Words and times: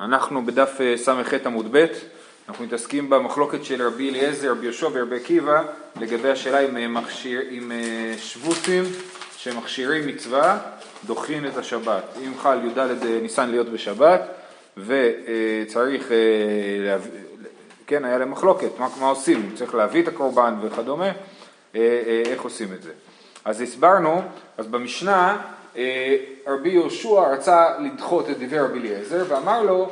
אנחנו 0.00 0.46
בדף 0.46 0.80
אה, 0.80 0.96
ס"ח 0.96 1.34
עמוד 1.46 1.68
ב', 1.70 1.86
אנחנו 2.48 2.64
מתעסקים 2.64 3.10
במחלוקת 3.10 3.64
של 3.64 3.86
רבי 3.86 4.10
אליעזר, 4.10 4.50
רבי 4.50 4.64
יהושע 4.64 4.88
ורבי 4.92 5.16
עקיבא 5.16 5.62
לגבי 6.00 6.30
השאלה 6.30 6.60
אם, 6.60 6.76
אה, 6.76 6.88
מכשיר, 6.88 7.40
אם 7.50 7.72
אה, 7.72 8.14
שבותים 8.18 8.84
שמכשירים 9.36 10.06
מצווה 10.06 10.58
דוחין 11.04 11.46
את 11.46 11.56
השבת. 11.56 12.02
אם 12.26 12.32
חל 12.38 12.58
י"ד 12.64 13.04
ניסן 13.22 13.50
להיות 13.50 13.68
בשבת 13.68 14.20
וצריך, 14.76 16.10
כן, 17.86 18.04
היה 18.04 18.18
להם 18.18 18.30
מחלוקת, 18.30 18.78
מה, 18.78 18.88
מה 19.00 19.06
עושים, 19.06 19.52
צריך 19.54 19.74
להביא 19.74 20.02
את 20.02 20.08
הקורבן 20.08 20.54
וכדומה, 20.62 21.10
איך 21.74 22.42
עושים 22.42 22.72
את 22.72 22.82
זה. 22.82 22.92
אז 23.44 23.60
הסברנו, 23.60 24.22
אז 24.58 24.66
במשנה 24.66 25.36
רבי 26.46 26.68
יהושע 26.68 27.20
רצה 27.20 27.66
לדחות 27.78 28.30
את 28.30 28.38
דברי 28.38 28.58
רבי 28.58 28.78
אליעזר 28.78 29.24
ואמר 29.28 29.62
לו 29.62 29.88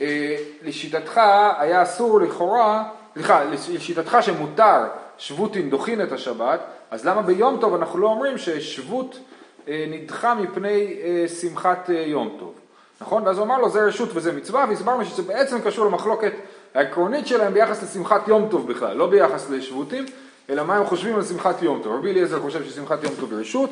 אה, 0.00 0.36
לשיטתך 0.62 1.20
היה 1.58 1.82
אסור 1.82 2.20
לכאורה, 2.20 2.84
סליחה, 3.14 3.44
לשיטתך 3.44 4.18
שמותר 4.20 4.84
שבותים 5.18 5.70
דוחין 5.70 6.02
את 6.02 6.12
השבת, 6.12 6.60
אז 6.90 7.06
למה 7.06 7.22
ביום 7.22 7.58
טוב 7.60 7.74
אנחנו 7.74 7.98
לא 7.98 8.06
אומרים 8.06 8.38
ששבות 8.38 9.18
אה, 9.68 9.86
נדחה 9.90 10.34
מפני 10.34 10.94
שמחת 11.40 11.90
יום 12.06 12.36
טוב, 12.38 12.54
נכון? 13.00 13.26
ואז 13.26 13.38
הוא 13.38 13.46
אמר 13.46 13.58
לו 13.58 13.70
זה 13.70 13.84
רשות 13.84 14.08
וזה 14.14 14.32
מצווה 14.32 14.66
והסברנו 14.68 15.04
שזה 15.04 15.22
בעצם 15.22 15.60
קשור 15.60 15.86
למחלוקת 15.86 16.32
העקרונית 16.74 17.26
שלהם 17.26 17.54
ביחס 17.54 17.82
לשמחת 17.82 18.28
יום 18.28 18.48
טוב 18.50 18.72
בכלל, 18.72 18.96
לא 18.96 19.06
ביחס 19.06 19.50
לשבותים, 19.50 20.04
אלא 20.50 20.64
מה 20.64 20.76
הם 20.76 20.86
חושבים 20.86 21.14
על 21.14 21.24
שמחת 21.24 21.62
יום 21.62 21.80
טוב. 21.82 21.94
רבי 21.94 22.10
אליעזר 22.10 22.40
חושב 22.40 22.64
ששמחת 22.64 23.04
יום 23.04 23.12
טוב 23.20 23.32
היא 23.32 23.40
רשות, 23.40 23.70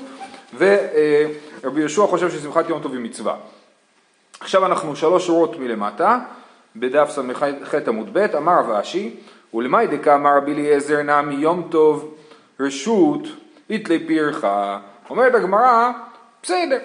ורבי 0.55 1.80
יהושע 1.80 2.06
חושב 2.06 2.30
ששמחת 2.30 2.68
יום 2.68 2.82
טוב 2.82 2.92
היא 2.92 3.00
מצווה. 3.00 3.37
עכשיו 4.41 4.66
אנחנו 4.66 4.96
שלוש 4.96 5.27
שורות 5.27 5.59
מלמטה, 5.59 6.18
בדף 6.77 7.10
ס"ח 7.10 7.74
עמוד 7.88 8.10
ב', 8.12 8.18
אמר 8.18 8.52
רב 8.59 8.70
אשי, 8.70 9.16
ולמאי 9.54 9.87
דקה 9.87 10.15
אמר 10.15 10.37
רבי 10.37 10.52
אליעזר 10.52 11.02
נמי 11.02 11.35
יום 11.35 11.68
טוב 11.70 12.15
רשות 12.60 13.23
איתלי 13.70 14.07
פירחה. 14.07 14.79
אומרת 15.10 15.35
הגמרא, 15.35 15.90
בסדר, 16.43 16.79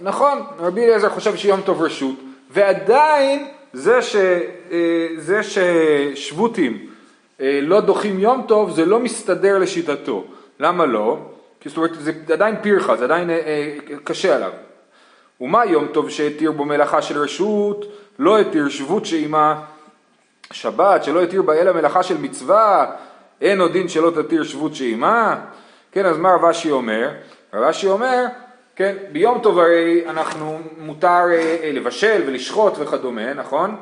נכון, 0.00 0.42
רבי 0.58 0.84
אליעזר 0.84 1.08
חושב 1.08 1.36
שיום 1.36 1.60
טוב 1.60 1.82
רשות, 1.82 2.16
ועדיין 2.50 3.46
זה, 3.72 4.02
ש, 4.02 4.16
אה, 4.16 5.08
זה 5.16 5.40
ששבותים 5.42 6.86
אה, 7.40 7.58
לא 7.62 7.80
דוחים 7.80 8.18
יום 8.18 8.44
טוב, 8.48 8.70
זה 8.70 8.84
לא 8.84 9.00
מסתדר 9.00 9.58
לשיטתו. 9.58 10.24
למה 10.60 10.86
לא? 10.86 11.18
כי 11.64 11.68
זאת 11.68 11.76
אומרת, 11.76 11.90
זה 11.94 12.12
עדיין 12.32 12.56
פירחה, 12.62 12.96
זה 12.96 13.04
עדיין 13.04 13.30
אה, 13.30 13.36
אה, 13.36 13.96
קשה 14.04 14.36
עליו. 14.36 14.52
ומה 15.40 15.64
יום 15.64 15.86
טוב 15.86 16.10
שהתיר 16.10 16.52
בו 16.52 16.64
מלאכה 16.64 17.02
של 17.02 17.18
רשות, 17.18 17.84
לא 18.18 18.38
התיר 18.38 18.68
שבות 18.68 19.06
שעימה 19.06 19.64
שבת, 20.52 21.04
שלא 21.04 21.22
התיר 21.22 21.42
בה 21.42 21.54
אלא 21.54 21.72
מלאכה 21.72 22.02
של 22.02 22.18
מצווה, 22.18 22.90
אין 23.40 23.60
עוד 23.60 23.72
דין 23.72 23.88
שלא 23.88 24.10
תתיר 24.10 24.44
שבות 24.44 24.74
שעימה? 24.74 25.40
כן, 25.92 26.06
אז 26.06 26.18
מה 26.18 26.34
רב 26.34 26.44
אשי 26.44 26.70
אומר? 26.70 27.10
רב 27.54 27.62
אשי 27.62 27.86
אומר, 27.86 28.24
כן, 28.76 28.96
ביום 29.12 29.38
טוב 29.42 29.58
הרי 29.58 30.04
אנחנו 30.08 30.60
מותר 30.78 31.24
אה, 31.32 31.70
לבשל 31.72 32.22
ולשחוט 32.26 32.72
וכדומה, 32.78 33.34
נכון? 33.34 33.76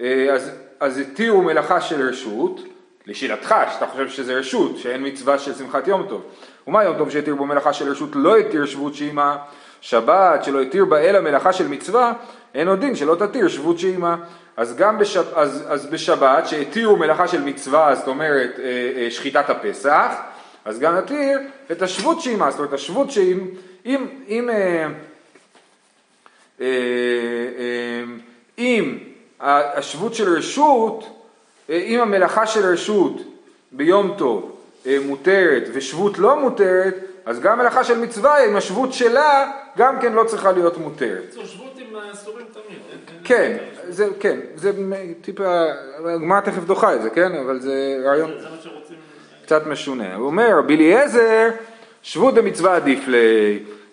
אה, 0.00 0.36
אז 0.80 0.98
התירו 0.98 1.42
מלאכה 1.42 1.80
של 1.80 2.08
רשות, 2.08 2.60
לשאלתך, 3.06 3.54
שאתה 3.72 3.86
חושב 3.86 4.08
שזה 4.08 4.38
רשות, 4.38 4.78
שאין 4.78 5.06
מצווה 5.06 5.38
של 5.38 5.54
שמחת 5.54 5.88
יום 5.88 6.06
טוב. 6.08 6.22
ומה 6.68 6.84
יום 6.84 6.98
טוב 6.98 7.10
שהתיר 7.10 7.34
בו 7.34 7.46
מלאכה 7.46 7.72
של 7.72 7.90
רשות 7.90 8.10
לא 8.14 8.36
התיר 8.36 8.66
שבות 8.66 8.94
שעימה 8.94 9.36
שבת, 9.80 10.44
שלא 10.44 10.60
התיר 10.60 10.84
בה 10.84 10.98
אלא 10.98 11.20
מלאכה 11.20 11.52
של 11.52 11.68
מצווה, 11.68 12.12
אין 12.54 12.68
עוד 12.68 12.80
דין 12.80 12.96
שלא 12.96 13.14
תתיר 13.14 13.48
שבות 13.48 13.78
שעימה. 13.78 14.16
אז 14.56 14.76
גם 14.76 14.98
בשב, 14.98 15.24
אז, 15.34 15.64
אז 15.68 15.86
בשבת 15.86 16.48
שהתירו 16.48 16.96
מלאכה 16.96 17.28
של 17.28 17.42
מצווה, 17.42 17.94
זאת 17.94 18.08
אומרת 18.08 18.50
אה, 18.58 18.64
אה, 18.96 19.10
שחיטת 19.10 19.50
הפסח, 19.50 20.14
אז 20.64 20.78
גם 20.78 20.96
נתיר 20.96 21.38
את 21.72 21.82
השבות 21.82 22.20
שעימה, 22.20 22.50
זאת 22.50 22.58
אומרת 22.58 22.72
השבות 22.72 23.10
שעם, 23.10 23.40
אם, 23.86 24.06
אם, 24.28 24.50
אה, 24.50 24.86
אה, 26.60 26.66
אם 28.58 28.98
השבות 29.40 30.14
של 30.14 30.36
רשות 30.36 31.24
אם 31.68 32.00
המלאכה 32.00 32.46
של 32.46 32.72
רשות 32.72 33.20
ביום 33.72 34.14
טוב 34.18 34.57
מותרת 35.06 35.62
ושבות 35.72 36.18
לא 36.18 36.40
מותרת, 36.40 36.94
אז 37.26 37.40
גם 37.40 37.58
מלאכה 37.58 37.84
של 37.84 37.98
מצווה 37.98 38.44
עם 38.44 38.56
השבות 38.56 38.92
שלה 38.92 39.50
גם 39.78 40.00
כן 40.00 40.12
לא 40.12 40.24
צריכה 40.24 40.52
להיות 40.52 40.78
מותרת. 40.78 41.24
בקיצור, 41.24 41.44
שבות 41.44 41.78
עם 41.78 41.96
אסורים 42.12 42.46
תמיד. 42.52 42.78
כן, 43.24 43.56
זה, 43.88 44.08
כן, 44.20 44.38
זה 44.54 44.72
טיפה, 45.20 45.64
הגמרא 46.04 46.40
תכף 46.40 46.64
דוחה 46.64 46.94
את 46.94 47.02
זה, 47.02 47.10
כן? 47.10 47.32
אבל 47.34 47.60
זה 47.60 48.00
רעיון 48.04 48.30
קצת 49.42 49.66
משונה. 49.66 50.14
הוא 50.14 50.26
אומר, 50.26 50.58
רבי 50.58 50.76
אליעזר, 50.76 51.48
שבות 52.02 52.34
במצווה 52.34 52.76
עדיף 52.76 53.08
ל... 53.08 53.14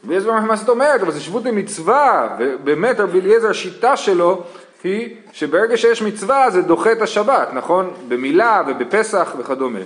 רבי 0.04 0.14
אליעזר 0.14 0.32
מה 0.32 0.56
זאת 0.56 0.70
אומרת? 0.70 1.02
אבל 1.02 1.12
זה 1.12 1.22
שבות 1.22 1.44
במצווה, 1.44 2.36
ובאמת 2.40 3.00
רבי 3.00 3.20
אליעזר 3.20 3.50
השיטה 3.50 3.98
שלו 3.98 4.44
היא 4.84 5.16
שברגע 5.34 5.78
שיש 5.78 6.02
מצווה 6.02 6.50
זה 6.50 6.62
דוחה 6.62 6.92
את 6.92 7.02
השבת, 7.02 7.50
נכון? 7.54 7.94
במילה 8.08 8.64
ובפסח 8.68 9.36
וכדומה. 9.40 9.80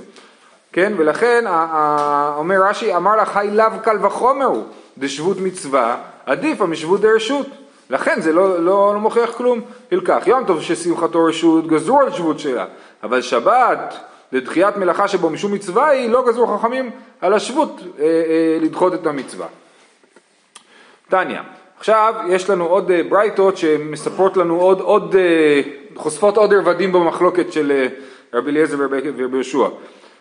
כן? 0.73 0.93
ולכן 0.97 1.45
אומר 2.37 2.61
רש"י, 2.63 2.95
אמר 2.95 3.15
לך 3.15 3.37
היי 3.37 3.51
לאו 3.51 3.71
קל 3.83 4.05
וחומר 4.05 4.45
הוא, 4.45 4.63
דשבות 4.97 5.37
מצווה, 5.39 5.97
עדיף 6.25 6.61
המשבות 6.61 7.01
דרשות. 7.01 7.47
לכן 7.89 8.21
זה 8.21 8.33
לא, 8.33 8.63
לא, 8.63 8.93
לא 8.93 8.99
מוכיח 8.99 9.31
כלום. 9.31 9.61
ילקח 9.91 10.23
יום 10.25 10.45
טוב 10.45 10.61
ששמחתו 10.61 11.25
רשות, 11.25 11.67
גזרו 11.67 11.99
על 11.99 12.11
שבות 12.11 12.39
שלה. 12.39 12.65
אבל 13.03 13.21
שבת, 13.21 13.95
לדחיית 14.31 14.77
מלאכה 14.77 15.07
שבו 15.07 15.29
משום 15.29 15.51
מצווה 15.51 15.87
היא, 15.87 16.09
לא 16.09 16.25
גזרו 16.27 16.47
חכמים 16.47 16.91
על 17.21 17.33
השבות 17.33 17.81
אה, 17.99 18.03
אה, 18.05 18.57
לדחות 18.61 18.93
את 18.93 19.07
המצווה. 19.07 19.47
תניא, 21.09 21.39
עכשיו 21.79 22.15
יש 22.29 22.49
לנו 22.49 22.65
עוד 22.65 22.91
אה, 22.91 23.01
ברייתות 23.09 23.57
שמספרות 23.57 24.37
לנו 24.37 24.61
עוד, 24.61 24.79
עוד, 24.79 25.15
אה, 25.15 25.61
חושפות 25.95 26.37
עוד 26.37 26.53
רבדים 26.53 26.91
במחלוקת 26.91 27.53
של 27.53 27.71
אה, 27.71 27.87
רבי 28.33 28.51
אליעזר 28.51 28.77
ורבי 28.79 29.35
יהושע. 29.35 29.67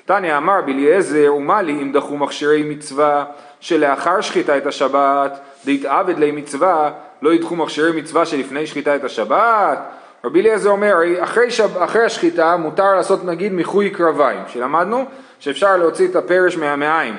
תניא 0.09 0.37
אמר 0.37 0.59
רבי 0.59 0.73
אליעזר 0.73 1.35
ומה 1.35 1.63
לי 1.63 1.73
אם 1.73 1.93
דחו 1.93 2.17
מכשירי 2.17 2.63
מצווה 2.63 3.25
שלאחר 3.61 4.21
שחיטה 4.21 4.57
את 4.57 4.67
השבת 4.67 5.39
דהתעבד 5.65 6.19
לי 6.19 6.31
מצווה 6.31 6.91
לא 7.23 7.33
ידחו 7.35 7.57
מכשירי 7.57 8.01
מצווה 8.01 8.27
שלפני 8.27 8.67
שחיטה 8.67 8.97
את 8.97 9.05
השבת. 9.05 9.79
רבי 10.25 10.41
אליעזר 10.41 10.71
אומר 10.71 10.95
אחרי, 11.21 11.51
שב, 11.51 11.79
אחרי 11.79 12.05
השחיטה 12.05 12.57
מותר 12.57 12.95
לעשות 12.95 13.25
נגיד 13.25 13.53
מיחוי 13.53 13.91
קרביים. 13.91 14.41
שלמדנו 14.47 15.05
שאפשר 15.39 15.77
להוציא 15.77 16.09
את 16.09 16.17
הפרש 16.17 16.57
מהמעיים 16.57 17.15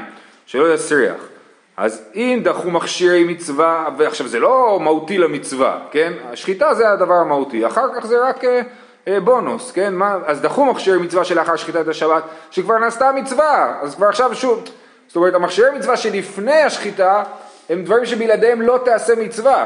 שלא 0.45 0.73
יסריח 0.73 1.29
אז 1.77 2.09
אם 2.15 2.39
דחו 2.43 2.71
מכשירי 2.71 3.23
מצווה, 3.23 3.89
ועכשיו 3.97 4.27
זה 4.27 4.39
לא 4.39 4.79
מהותי 4.81 5.17
למצווה, 5.17 5.79
כן? 5.91 6.13
השחיטה 6.31 6.73
זה 6.73 6.91
הדבר 6.91 7.13
המהותי, 7.13 7.67
אחר 7.67 7.87
כך 7.95 8.05
זה 8.05 8.27
רק 8.27 8.43
אה, 8.43 8.61
בונוס, 9.23 9.71
כן? 9.71 9.93
מה, 9.93 10.17
אז 10.25 10.41
דחו 10.41 10.65
מכשירי 10.65 10.97
מצווה 10.97 11.25
שלאחר 11.25 11.55
שחיטת 11.55 11.87
השבת, 11.87 12.23
שכבר 12.51 12.77
נעשתה 12.77 13.11
מצווה, 13.11 13.79
אז 13.81 13.95
כבר 13.95 14.07
עכשיו 14.07 14.35
שוב, 14.35 14.63
זאת 15.07 15.15
אומרת 15.15 15.33
המכשירי 15.33 15.71
מצווה 15.71 15.97
שלפני 15.97 16.61
השחיטה 16.61 17.23
הם 17.69 17.83
דברים 17.83 18.05
שבלעדיהם 18.05 18.61
לא 18.61 18.79
תעשה 18.85 19.15
מצווה, 19.15 19.65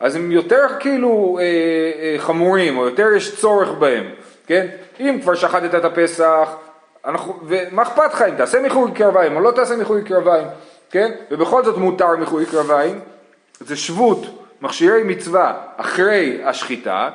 אז 0.00 0.16
הם 0.16 0.32
יותר 0.32 0.66
כאילו 0.80 1.38
אה, 1.40 1.44
אה, 1.44 2.18
חמורים, 2.18 2.78
או 2.78 2.84
יותר 2.84 3.08
יש 3.16 3.40
צורך 3.40 3.68
בהם, 3.68 4.04
כן? 4.46 4.66
אם 5.00 5.18
כבר 5.22 5.34
שחטת 5.34 5.74
את 5.74 5.84
הפסח, 5.84 6.48
אנחנו, 7.04 7.40
ומה 7.46 7.82
אכפת 7.82 8.12
לך 8.12 8.22
אם 8.22 8.34
תעשה 8.34 8.60
מיחוי 8.60 8.92
קרביים 8.92 9.36
או 9.36 9.40
לא 9.40 9.50
תעשה 9.50 9.76
מיחוי 9.76 10.04
קרביים? 10.04 10.46
כן? 10.90 11.12
ובכל 11.30 11.64
זאת 11.64 11.76
מותר 11.76 12.16
מיחוי 12.16 12.46
קרביים, 12.46 13.00
זה 13.60 13.76
שבות 13.76 14.26
מכשירי 14.60 15.02
מצווה 15.02 15.54
אחרי 15.76 16.40
השחיטה, 16.44 17.10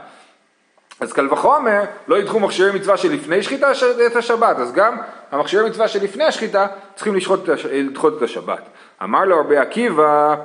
אז 1.03 1.13
קל 1.13 1.33
וחומר 1.33 1.81
לא 2.07 2.15
ידחו 2.15 2.39
מכשירי 2.39 2.71
מצווה 2.71 2.97
שלפני 2.97 3.43
שחיטה 3.43 3.71
את 4.05 4.15
השבת, 4.15 4.57
אז 4.57 4.73
גם 4.73 4.97
המכשירי 5.31 5.69
מצווה 5.69 5.87
שלפני 5.87 6.23
השחיטה 6.23 6.67
צריכים 6.95 7.15
לשחוט, 7.15 7.49
לדחות 7.71 8.17
את 8.17 8.21
השבת. 8.21 8.61
אמר 9.03 9.25
לו 9.25 9.39
רבי 9.39 9.57
עקיבא, 9.57 10.35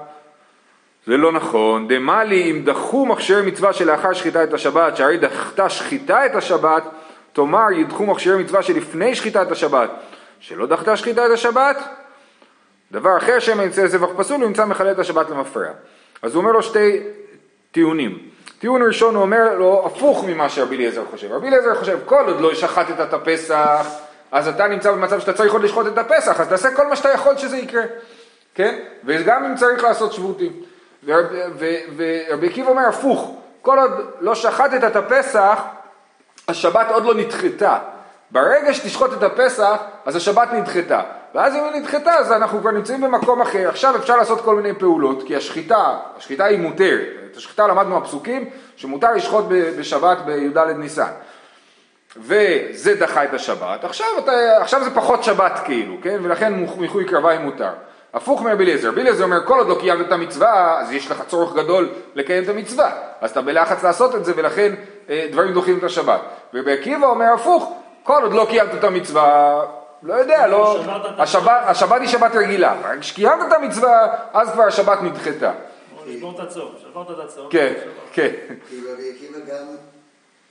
זה 1.06 1.16
לא 1.16 1.32
נכון, 1.32 1.88
דמה 1.88 2.24
לי 2.24 2.50
אם 2.50 2.64
דחו 2.64 3.06
מכשירי 3.06 3.46
מצווה 3.46 3.72
שלאחר 3.72 4.12
שחיטה 4.12 4.44
את 4.44 4.54
השבת, 4.54 4.96
שהרי 4.96 5.16
דחתה 5.16 5.68
שחיטה 5.68 6.26
את 6.26 6.34
השבת, 6.34 6.82
תאמר 7.32 7.72
ידחו 7.72 8.06
מכשירי 8.06 8.42
מצווה 8.42 8.62
שלפני 8.62 9.14
שחיטה 9.14 9.42
את 9.42 9.52
השבת, 9.52 9.90
שלא 10.40 10.66
דחתה 10.66 10.96
שחיטה 10.96 11.26
את 11.26 11.30
השבת, 11.30 11.76
דבר 12.92 13.16
אחר 13.16 13.38
שמן 13.38 13.64
יצא 13.64 13.86
זבח 13.86 14.08
פסול, 14.16 14.40
הוא 14.40 14.46
ימצא 14.46 14.66
מחלל 14.66 14.90
את 14.90 14.98
השבת 14.98 15.30
למפרע. 15.30 15.70
אז 16.22 16.34
הוא 16.34 16.40
אומר 16.40 16.52
לו 16.52 16.62
שתי 16.62 17.00
טיעונים. 17.72 18.18
טיעון 18.58 18.82
ראשון 18.82 19.14
הוא 19.14 19.22
אומר 19.22 19.54
לו 19.54 19.86
הפוך 19.86 20.24
ממה 20.24 20.48
שרבי 20.48 20.76
אליעזר 20.76 21.02
חושב. 21.10 21.32
רבי 21.32 21.48
אליעזר 21.48 21.74
חושב 21.74 21.98
כל 22.04 22.24
עוד 22.26 22.40
לא 22.40 22.54
שחטת 22.54 23.00
את 23.00 23.12
הפסח, 23.14 23.86
אז 24.32 24.48
אתה 24.48 24.66
נמצא 24.66 24.92
במצב 24.92 25.20
שאתה 25.20 25.32
צריך 25.32 25.52
עוד 25.52 25.62
לשחוט 25.62 25.86
את 25.86 25.98
הפסח, 25.98 26.40
אז 26.40 26.48
תעשה 26.48 26.74
כל 26.74 26.86
מה 26.86 26.96
שאתה 26.96 27.08
יכול 27.08 27.36
שזה 27.36 27.56
יקרה, 27.56 27.82
כן? 28.54 28.78
וגם 29.04 29.44
אם 29.44 29.56
צריך 29.56 29.84
לעשות 29.84 30.12
שבותים. 30.12 30.52
ורבי 31.04 32.46
עקיבא 32.46 32.68
אומר 32.68 32.88
הפוך, 32.88 33.34
כל 33.62 33.78
עוד 33.78 33.92
לא 34.20 34.34
שחטת 34.34 34.84
את 34.84 34.96
הפסח, 34.96 35.62
השבת 36.48 36.86
עוד 36.90 37.04
לא 37.04 37.14
נדחתה. 37.14 37.78
ברגע 38.30 38.74
שתשחוט 38.74 39.12
את 39.12 39.22
הפסח, 39.22 39.76
אז 40.06 40.16
השבת 40.16 40.52
נדחתה. 40.52 41.00
ואז 41.34 41.54
אם 41.54 41.64
היא 41.64 41.80
נדחתה, 41.80 42.14
אז 42.14 42.32
אנחנו 42.32 42.60
כבר 42.60 42.70
נמצאים 42.70 43.00
במקום 43.00 43.40
אחר. 43.40 43.68
עכשיו 43.68 43.96
אפשר 43.96 44.16
לעשות 44.16 44.40
כל 44.40 44.54
מיני 44.54 44.78
פעולות, 44.78 45.22
כי 45.26 45.36
השחיטה, 45.36 45.96
השחיטה 46.16 46.44
היא 46.44 46.58
מותרת. 46.58 47.17
את 47.32 47.36
השחיטה 47.36 47.66
למדנו 47.66 47.96
הפסוקים, 47.96 48.50
שמותר 48.76 49.12
לשחוט 49.12 49.44
בשבת 49.78 50.18
בי"ד 50.18 50.58
ניסן. 50.58 51.10
וזה 52.16 52.94
דחה 52.94 53.24
את 53.24 53.34
השבת, 53.34 53.84
עכשיו, 53.84 54.06
אתה, 54.18 54.32
עכשיו 54.60 54.84
זה 54.84 54.90
פחות 54.90 55.24
שבת 55.24 55.60
כאילו, 55.64 55.94
כן? 56.02 56.18
ולכן 56.22 56.52
מיחוי 56.78 57.04
קרביים 57.04 57.40
מותר. 57.40 57.70
הפוך 58.14 58.42
מרבי 58.42 58.64
אליעזר, 58.64 58.88
רבי 58.88 59.00
אליעזר 59.00 59.24
אומר 59.24 59.46
כל 59.46 59.58
עוד 59.58 59.68
לא 59.68 59.76
קיימת 59.80 60.06
את 60.06 60.12
המצווה, 60.12 60.80
אז 60.80 60.92
יש 60.92 61.10
לך 61.10 61.22
צורך 61.26 61.54
גדול 61.54 61.88
לקיים 62.14 62.44
את 62.44 62.48
המצווה, 62.48 62.90
אז 63.20 63.30
אתה 63.30 63.42
בלחץ 63.42 63.84
לעשות 63.84 64.14
את 64.14 64.24
זה 64.24 64.32
ולכן 64.36 64.74
אה, 65.10 65.26
דברים 65.32 65.52
דוחים 65.52 65.78
את 65.78 65.84
השבת. 65.84 66.20
ורבי 66.54 66.72
עקיבא 66.72 67.06
אומר 67.06 67.32
הפוך, 67.34 67.72
כל 68.02 68.22
עוד 68.22 68.32
לא 68.32 68.46
קיימת 68.50 68.74
את 68.74 68.84
המצווה, 68.84 69.60
לא 70.02 70.14
יודע, 70.14 70.46
לא, 70.46 70.80
השבת, 71.18 71.60
השבת 71.66 72.00
היא 72.00 72.08
שבת 72.08 72.34
רגילה, 72.34 72.74
כשקיימת 73.00 73.46
את 73.48 73.52
המצווה, 73.52 74.08
אז 74.32 74.50
כבר 74.50 74.62
השבת 74.62 75.02
נדחתה. 75.02 75.50
לשבור 76.08 76.34
את 76.34 76.40
הצום, 76.40 76.72
שברת 76.82 77.10
את 77.10 77.18
הצום. 77.24 77.46
כן, 77.50 77.72
כן. 78.12 78.30
כי 78.68 78.76
רבי 78.92 79.10
עקיבא 79.10 79.38
גם 79.38 79.66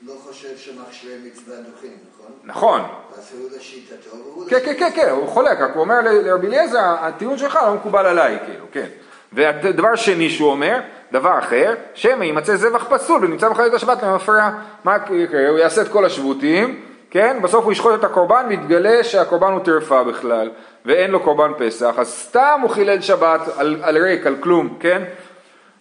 לא 0.05 0.13
חושב 0.23 0.57
שמכשירי 0.57 1.15
מצווה 1.25 1.55
דוחים, 1.57 1.97
נכון? 2.13 2.31
נכון. 2.43 2.81
אז 3.17 3.33
הוא 3.39 3.49
לשיטתו 3.57 4.17
והוא 4.17 4.49
כן, 4.49 4.59
כן, 4.65 4.73
כן, 4.79 4.89
כן, 4.95 5.09
הוא 5.09 5.27
חולק, 5.27 5.59
רק 5.59 5.71
הוא 5.73 5.81
אומר 5.81 6.01
לרבי 6.01 6.47
אליעזר, 6.47 6.95
הטיעון 6.99 7.37
שלך 7.37 7.59
לא 7.65 7.73
מקובל 7.73 8.05
עליי, 8.05 8.37
כאילו, 8.45 8.65
כן. 8.71 8.87
ודבר 9.33 9.95
שני 9.95 10.29
שהוא 10.29 10.51
אומר, 10.51 10.79
דבר 11.11 11.39
אחר, 11.39 11.75
שמא 11.93 12.23
יימצא 12.23 12.55
זבח 12.55 12.85
פסול 12.89 13.25
ונמצא 13.25 13.49
בחיות 13.49 13.73
השבת 13.73 14.03
למפרע. 14.03 14.49
מה 14.83 14.97
יקרה? 15.11 15.49
הוא 15.49 15.57
יעשה 15.57 15.81
את 15.81 15.87
כל 15.87 16.05
השבותים, 16.05 16.81
כן? 17.09 17.37
בסוף 17.41 17.65
הוא 17.65 17.71
ישחוט 17.71 17.99
את 17.99 18.03
הקורבן 18.03 18.45
ויתגלה 18.49 19.03
שהקורבן 19.03 19.51
הוא 19.51 19.59
טרפה 19.59 20.03
בכלל, 20.03 20.49
ואין 20.85 21.11
לו 21.11 21.19
קורבן 21.19 21.51
פסח, 21.57 21.95
אז 21.97 22.07
סתם 22.07 22.59
הוא 22.61 22.69
חילל 22.69 23.01
שבת 23.01 23.41
על, 23.57 23.79
על 23.81 23.97
ריק, 23.97 24.27
על 24.27 24.35
כלום, 24.39 24.77
כן? 24.79 25.03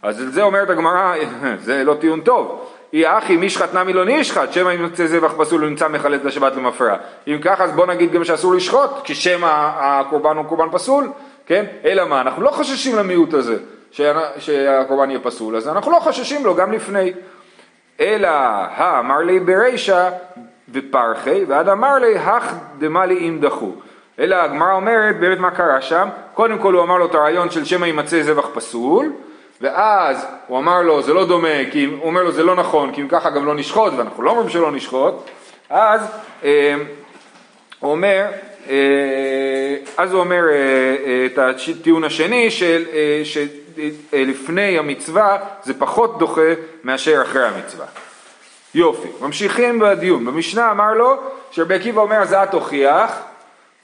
אז 0.03 0.21
על 0.21 0.31
זה 0.31 0.43
אומרת 0.43 0.71
הגמרא, 0.71 1.15
זה 1.65 1.85
לא 1.85 1.95
טיעון 1.95 2.21
טוב. 2.21 2.67
אי 2.93 3.19
אחי 3.19 3.37
מי 3.37 3.51
שחט 3.51 3.75
נמי 3.75 3.93
לא 3.93 4.05
נשחט, 4.07 4.53
שמא 4.53 4.71
אם 4.75 4.81
יוצא 4.81 5.07
זבח 5.07 5.33
פסול 5.39 5.65
ונמצא 5.65 5.89
מחלל 5.89 6.15
את 6.15 6.27
השבת 6.27 6.57
למפרע. 6.57 6.97
אם 7.27 7.39
ככה 7.43 7.65
אז 7.65 7.73
בוא 7.73 7.87
נגיד 7.87 8.13
גם 8.13 8.25
שאסור 8.25 8.55
לשחוט, 8.55 8.91
כי 9.05 9.15
שמא 9.15 9.71
הקורבן 9.81 10.37
הוא 10.37 10.45
קורבן 10.45 10.69
פסול, 10.73 11.09
כן? 11.47 11.65
אלא 11.85 12.05
מה, 12.05 12.21
אנחנו 12.21 12.43
לא 12.43 12.51
חוששים 12.51 12.97
למיעוט 12.97 13.35
הזה, 13.35 13.57
שהקורבן 14.39 15.11
יהיה 15.11 15.21
פסול, 15.21 15.57
אז 15.57 15.69
אנחנו 15.69 15.93
לא 15.93 15.99
חוששים 15.99 16.45
לו 16.45 16.55
גם 16.55 16.73
לפני. 16.73 17.13
אלא 18.01 18.29
האמר 18.77 19.19
לי 19.19 19.41
ברישא 19.41 20.11
ופרחי, 20.73 21.45
ועד 21.49 21.69
אמר 21.69 21.95
לי 21.95 22.19
הך 22.19 22.55
דמה 22.79 23.07
לי 23.07 23.29
אם 23.29 23.39
דחו. 23.41 23.73
אלא 24.19 24.37
הגמרא 24.37 24.73
אומרת 24.73 25.21
באמת 25.21 25.39
מה 25.39 25.51
קרה 25.51 25.81
שם, 25.81 26.09
קודם 26.35 26.59
כל 26.59 26.75
הוא 26.75 26.83
אמר 26.83 26.97
לו 26.97 27.07
את 27.07 27.15
הרעיון 27.15 27.51
של 27.51 27.65
שמא 27.65 27.87
יימצא 27.87 28.23
זבח 28.23 28.47
פסול, 28.55 29.13
ואז 29.61 30.27
הוא 30.47 30.59
אמר 30.59 30.83
לו 30.83 31.03
זה 31.03 31.15
לא 31.15 31.27
דומה, 31.27 31.71
כי 31.73 31.85
הוא 31.85 32.07
אומר 32.07 32.23
לו 32.23 32.33
זה 32.33 32.43
לא 32.43 32.55
נכון, 32.55 32.93
כי 32.93 33.01
אם 33.01 33.09
ככה 33.09 33.31
גם 33.31 33.47
לא 33.47 33.55
נשחוט, 33.55 33.93
ואנחנו 33.97 34.23
לא 34.23 34.31
אומרים 34.31 34.49
שלא 34.49 34.73
נשחוט, 34.73 35.15
אז 35.71 36.01
אה, 36.45 36.75
הוא 37.81 37.91
אומר, 37.91 38.27
אה, 38.69 39.77
אז 39.97 40.13
הוא 40.13 40.21
אומר 40.21 40.43
אה, 40.49 40.55
אה, 41.07 41.27
את 41.27 41.39
הטיעון 41.39 42.05
השני 42.05 42.51
של, 42.51 42.85
אה, 42.93 43.23
שלפני 43.25 44.79
המצווה 44.79 45.39
זה 45.65 45.75
פחות 45.79 46.19
דוחה 46.19 46.53
מאשר 46.85 47.23
אחרי 47.23 47.47
המצווה. 47.47 47.87
יופי, 48.75 49.09
ממשיכים 49.21 49.79
בדיון. 49.79 50.25
במשנה 50.25 50.71
אמר 50.71 50.95
לו 50.95 51.17
שרבי 51.51 51.75
עקיבא 51.75 52.01
אומר 52.01 52.17
אז 52.17 52.33
את 52.33 52.51
תוכיח, 52.51 53.23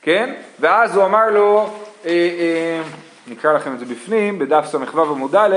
כן? 0.02 0.34
ואז 0.60 0.96
הוא 0.96 1.04
אמר 1.04 1.30
לו, 1.30 1.70
אה, 2.04 2.10
אה, 2.10 2.82
נקרא 3.26 3.52
לכם 3.52 3.74
את 3.74 3.78
זה 3.78 3.84
בפנים, 3.84 4.38
בדף 4.38 4.64
ס"ו 4.66 5.02
עמוד 5.02 5.36
א', 5.36 5.56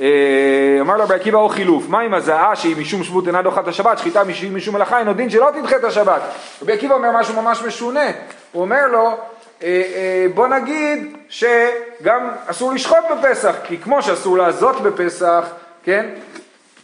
אה, 0.00 0.78
אמר 0.80 0.96
לו 0.96 1.04
רבי 1.04 1.14
עקיבא 1.14 1.38
או 1.38 1.48
חילוף, 1.48 1.88
מה 1.88 2.00
עם 2.00 2.14
הזעה 2.14 2.56
שהיא 2.56 2.76
משום 2.76 3.04
שבות 3.04 3.26
אינה 3.26 3.42
דוחה 3.42 3.60
את 3.60 3.68
השבת, 3.68 3.98
שחיטה 3.98 4.22
משום 4.52 4.74
מלאכה 4.74 4.98
אינו 4.98 5.14
דין 5.14 5.30
שלא 5.30 5.50
תדחה 5.60 5.76
את 5.76 5.84
השבת. 5.84 6.22
רבי 6.62 6.72
עקיבא 6.72 6.94
אומר 6.94 7.12
משהו 7.12 7.42
ממש 7.42 7.62
משונה, 7.62 8.06
הוא 8.52 8.62
אומר 8.62 8.86
לו, 8.86 9.06
אה, 9.08 9.16
אה, 9.62 10.26
בוא 10.34 10.48
נגיד 10.48 11.16
שגם 11.28 12.28
אסור 12.46 12.72
לשחוט 12.72 13.04
בפסח, 13.10 13.54
כי 13.64 13.78
כמו 13.78 14.02
שאסור 14.02 14.38
לעזות 14.38 14.80
בפסח, 14.80 15.44
כן? 15.84 16.06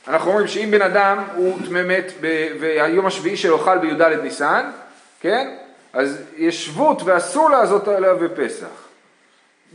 אנחנו 0.09 0.31
אומרים 0.31 0.49
שאם 0.49 0.69
בן 0.71 0.83
אדם 0.83 1.25
הוא 1.35 1.59
מת 1.71 2.13
והיום 2.61 3.07
השביעי 3.07 3.37
שלו 3.37 3.59
חל 3.59 3.79
בי"ד 3.79 4.03
ניסן, 4.03 4.71
כן? 5.21 5.49
אז 5.93 6.23
יש 6.37 6.67
שבות 6.67 7.03
ואסור 7.05 7.51
לעזות 7.51 7.89
עליו 7.89 8.17
בפסח. 8.21 8.90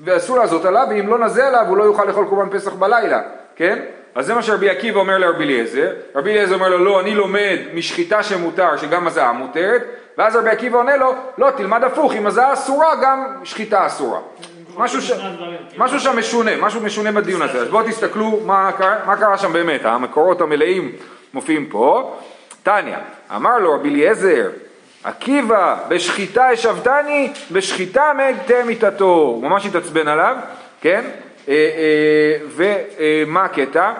ואסור 0.04 0.38
לעזות 0.38 0.66
עליו, 0.66 0.88
ואם 0.90 1.08
לא 1.08 1.20
נזה 1.20 1.48
עליו 1.48 1.66
הוא 1.68 1.78
לא 1.78 1.84
יוכל 1.84 2.06
לאכול 2.06 2.26
קורבן 2.26 2.50
פסח 2.50 2.74
בלילה, 2.74 3.22
כן? 3.56 3.80
אז 4.16 4.26
זה 4.26 4.34
מה 4.34 4.42
שרבי 4.42 4.70
עקיבא 4.70 5.00
אומר 5.00 5.18
לרבי 5.18 5.44
אליעזר, 5.44 5.92
רבי 6.16 6.32
אליעזר 6.32 6.56
אומר 6.56 6.70
לו 6.70 6.78
לא, 6.78 7.00
אני 7.00 7.16
לומד 7.16 7.58
משחיטה 7.74 8.24
שמותר, 8.24 8.78
שגם 8.78 9.08
הזעה 9.08 9.32
מותרת, 9.32 9.84
ואז 10.18 10.36
רבי 10.36 10.50
עקיבא 10.50 10.78
עונה 10.78 10.98
לו, 10.98 11.14
לא, 11.38 11.52
תלמד 11.58 11.84
הפוך, 11.84 12.14
אם 12.14 12.28
הזעה 12.28 12.54
אסורה, 12.54 12.96
גם 13.02 13.26
שחיטה 13.44 13.86
אסורה. 13.86 14.20
משהו, 14.78 15.02
ש... 15.02 15.12
משהו 15.78 16.00
שם 16.00 16.18
משונה, 16.18 16.52
משהו 16.62 16.82
משונה 16.82 17.12
בדיון 17.12 17.42
הזה, 17.42 17.58
אז 17.58 17.70
בואו 17.70 17.88
תסתכלו 17.88 18.40
מה 18.46 18.72
קרה, 18.78 18.96
מה 19.06 19.18
קרה 19.18 19.38
שם 19.38 19.54
באמת, 19.54 19.86
המקורות 19.86 20.42
המלאים 20.42 20.92
מופיעים 21.34 21.66
פה. 21.66 22.16
טניה, 22.64 23.00
אמר 23.36 23.60
לו 23.60 23.74
רבי 23.74 23.90
אליעזר, 23.90 24.50
עקיבא, 25.06 25.75
בשחיטה 25.88 26.50
השבתני, 26.50 27.31
בשחיטה 27.52 28.12
מתה 28.18 28.63
מיתתו. 28.66 29.06
הוא 29.06 29.44
ממש 29.44 29.66
התעצבן 29.66 30.07
עליו, 30.07 30.36
כן? 30.81 31.06
אה, 31.50 31.54
אה, 31.54 32.48
ומה 33.25 33.44
הקטע? 33.44 33.92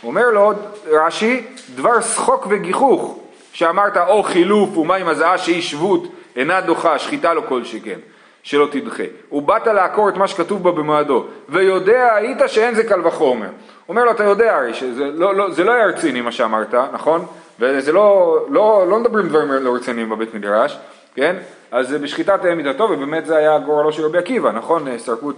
הוא 0.00 0.10
אומר 0.10 0.30
לו, 0.30 0.52
רש"י, 0.86 1.42
דבר 1.74 2.00
שחוק 2.00 2.46
וגיחוך, 2.50 3.18
שאמרת 3.52 3.96
או 3.96 4.22
חילוף 4.22 4.76
ומה 4.76 4.96
עם 4.96 5.08
הזעה 5.08 5.38
שהיא 5.38 5.62
שבות 5.62 6.12
אינה 6.36 6.60
דוחה, 6.60 6.98
שחיטה 6.98 7.34
לו 7.34 7.46
כל 7.46 7.64
שכן, 7.64 7.98
שלא 8.42 8.68
תדחה. 8.70 9.04
ובאת 9.32 9.66
לעקור 9.66 10.08
את 10.08 10.16
מה 10.16 10.28
שכתוב 10.28 10.62
בה 10.62 10.72
במועדו, 10.72 11.24
ויודע 11.48 12.14
היית 12.14 12.38
שאין 12.46 12.74
זה 12.74 12.84
קל 12.84 13.06
וחומר. 13.06 13.46
הוא 13.46 13.52
אומר 13.88 14.04
לו, 14.04 14.10
אתה 14.10 14.24
יודע 14.24 14.56
הרי 14.56 14.74
שזה 14.74 15.04
לא, 15.04 15.34
לא, 15.34 15.50
זה 15.50 15.64
לא 15.64 15.72
היה 15.72 15.86
רציני 15.86 16.20
מה 16.20 16.32
שאמרת, 16.32 16.74
נכון? 16.92 17.26
וזה 17.60 17.92
לא, 17.92 18.38
לא, 18.50 18.86
לא 18.88 18.98
מדברים 18.98 19.28
דברים 19.28 19.48
לא 19.48 19.74
רציניים 19.74 20.10
בבית 20.10 20.34
מדרש, 20.34 20.78
כן? 21.14 21.36
אז 21.70 21.92
בשחיטת 21.92 22.44
מידתו, 22.44 22.84
ובאמת 22.84 23.26
זה 23.26 23.36
היה 23.36 23.58
גורלו 23.58 23.92
של 23.92 24.04
רבי 24.04 24.18
עקיבא, 24.18 24.50
נכון? 24.50 24.98
סרקות, 24.98 25.36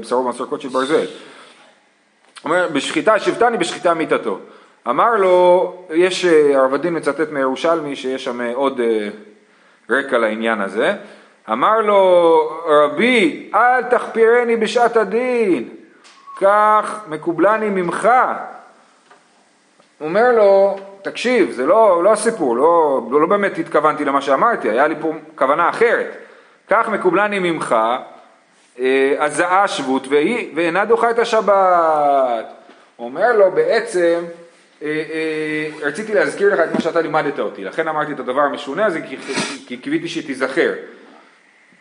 בשרו 0.00 0.22
מהסרקות 0.22 0.60
של 0.60 0.68
ברזל. 0.68 1.06
אומר, 2.44 2.68
בשחיטה 2.72 3.18
שבתני 3.18 3.56
בשחיטה 3.56 3.94
מיתתו. 3.94 4.38
אמר 4.88 5.14
לו, 5.14 5.74
יש, 5.90 6.24
הרב 6.24 6.74
הדין 6.74 6.96
מצטט 6.96 7.30
מירושלמי 7.30 7.96
שיש 7.96 8.24
שם 8.24 8.40
עוד 8.54 8.80
רקע 9.90 10.18
לעניין 10.18 10.60
הזה. 10.60 10.94
אמר 11.52 11.80
לו, 11.80 12.40
רבי, 12.66 13.50
אל 13.54 13.82
תחפירני 13.82 14.56
בשעת 14.56 14.96
הדין, 14.96 15.68
כך 16.40 17.00
מקובלני 17.08 17.70
ממך. 17.70 18.08
אומר 20.00 20.32
לו, 20.32 20.76
תקשיב, 21.10 21.50
זה 21.50 21.66
לא, 21.66 22.04
לא 22.04 22.12
הסיפור, 22.12 22.56
לא, 22.56 23.00
לא, 23.10 23.26
באמת 23.26 23.58
התכוונתי 23.58 24.04
למה 24.04 24.20
שאמרתי, 24.20 24.70
היה 24.70 24.86
לי 24.86 24.94
פה 25.00 25.12
כוונה 25.34 25.68
אחרת. 25.68 26.16
כך 26.68 26.88
מקובלני 26.88 27.38
ממך, 27.38 27.76
הזעה 29.18 29.62
אה, 29.62 29.68
שבות 29.68 30.08
והיא, 30.08 30.52
ואינה 30.54 30.84
דוחה 30.84 31.10
את 31.10 31.18
השבת. 31.18 32.46
אומר 32.98 33.32
לו 33.36 33.50
בעצם, 33.50 34.24
אה, 34.82 34.88
אה, 34.88 35.88
רציתי 35.88 36.14
להזכיר 36.14 36.54
לך 36.54 36.60
את 36.60 36.74
מה 36.74 36.80
שאתה 36.80 37.00
לימדת 37.00 37.38
אותי, 37.38 37.64
לכן 37.64 37.88
אמרתי 37.88 38.12
את 38.12 38.20
הדבר 38.20 38.40
המשונה 38.40 38.86
הזה 38.86 39.00
כי 39.66 39.76
קיוויתי 39.76 40.08
שתיזכר. 40.08 40.72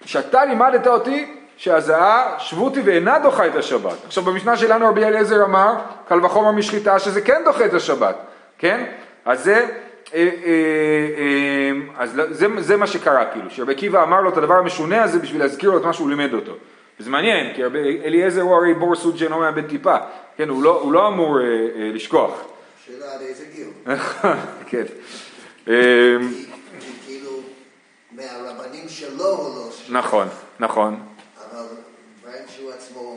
שאתה 0.06 0.46
לימדת 0.46 0.88
אותי 0.88 1.36
שהזעה 1.58 2.36
שבותי 2.40 2.82
ואינה 2.82 3.20
דוחה 3.20 3.48
את 3.48 3.56
השבת. 3.56 4.06
עכשיו 4.06 4.24
במשנה 4.24 4.58
שלנו 4.58 4.88
רבי 4.88 5.06
אליעזר 5.06 5.46
אמר, 5.46 5.74
קל 6.08 6.26
וחומר 6.26 6.52
משחיטה 6.52 7.00
שזה 7.00 7.22
כן 7.22 7.42
דוחה 7.46 7.66
את 7.66 7.74
השבת, 7.74 8.16
כן? 8.58 8.86
אז 9.26 9.44
זה, 9.44 9.54
אה, 9.54 9.66
אה, 10.14 10.30
אה, 11.18 11.72
אז 11.98 12.22
זה, 12.30 12.48
זה 12.58 12.78
מה 12.78 12.88
שקרה 12.88 13.26
כאילו, 13.26 13.50
שרבי 13.50 13.74
עקיבא 13.74 14.04
אמר 14.04 14.22
לו 14.22 14.30
את 14.30 14.38
הדבר 14.38 14.54
המשונה 14.54 15.04
הזה 15.04 15.20
בשביל 15.20 15.42
להזכיר 15.42 15.72
לו 15.72 15.78
את 15.78 15.84
מה 15.84 15.94
שהוא 15.94 16.10
לימד 16.10 16.34
אותו. 16.34 16.54
וזה 17.00 17.10
מעניין, 17.10 17.54
כי 17.54 17.64
רבי 17.64 18.02
אליעזר 18.06 18.42
הוא 18.42 18.56
הרי 18.56 18.74
בור 18.74 18.96
סוד 18.96 19.18
שאינו 19.18 19.40
מאבד 19.40 19.68
טיפה, 19.68 19.98
כן, 20.38 20.50
הוא 20.50 20.64
לא, 20.64 20.82
הוא 20.82 20.94
לא 20.94 21.08
אמור 21.08 21.40
אה, 21.40 21.44
אה, 21.44 21.92
לשכוח. 21.94 22.32
שאלה 22.86 23.14
עד 23.14 23.22
איזה 23.22 23.46
גיל. 23.56 23.68
כן. 24.70 24.84
כאילו, 27.06 27.32
מהרבנים 28.12 28.90
שלו 28.90 29.26
הוא 29.26 29.56
לא... 29.56 29.70
נכון, 29.90 30.28
נכון. 30.60 31.00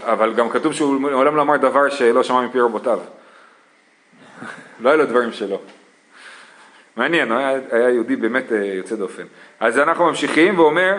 אבל 0.02 0.34
גם 0.34 0.50
כתוב 0.50 0.72
שהוא 0.72 1.00
מעולם 1.00 1.36
לא 1.36 1.42
אמר 1.42 1.56
דבר 1.56 1.88
שלא 1.88 2.22
שמע 2.22 2.40
מפי 2.40 2.60
רבותיו. 2.60 2.98
לא 4.80 4.88
היה 4.88 4.96
לו 4.96 5.06
דברים 5.06 5.32
שלו. 5.32 5.60
מעניין, 6.98 7.32
היה, 7.32 7.58
היה 7.70 7.90
יהודי 7.90 8.16
באמת 8.16 8.52
אה, 8.52 8.64
יוצא 8.64 8.96
דופן. 8.96 9.22
אז 9.60 9.78
אנחנו 9.78 10.06
ממשיכים 10.06 10.58
ואומר, 10.58 10.94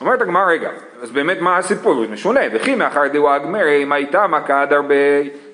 אומרת 0.00 0.20
הגמרא, 0.22 0.44
רגע, 0.44 0.70
אז 1.02 1.10
באמת 1.10 1.40
מה 1.40 1.56
הסיפור? 1.58 2.06
משונה, 2.10 2.40
וכי 2.52 2.74
מאחר 2.74 3.08
דאו 3.08 3.36
אגמרי, 3.36 3.84
מה 3.84 3.96
איתה 3.96 4.26
מכה 4.26 4.62
עד 4.62 4.72
הרבה... 4.72 4.94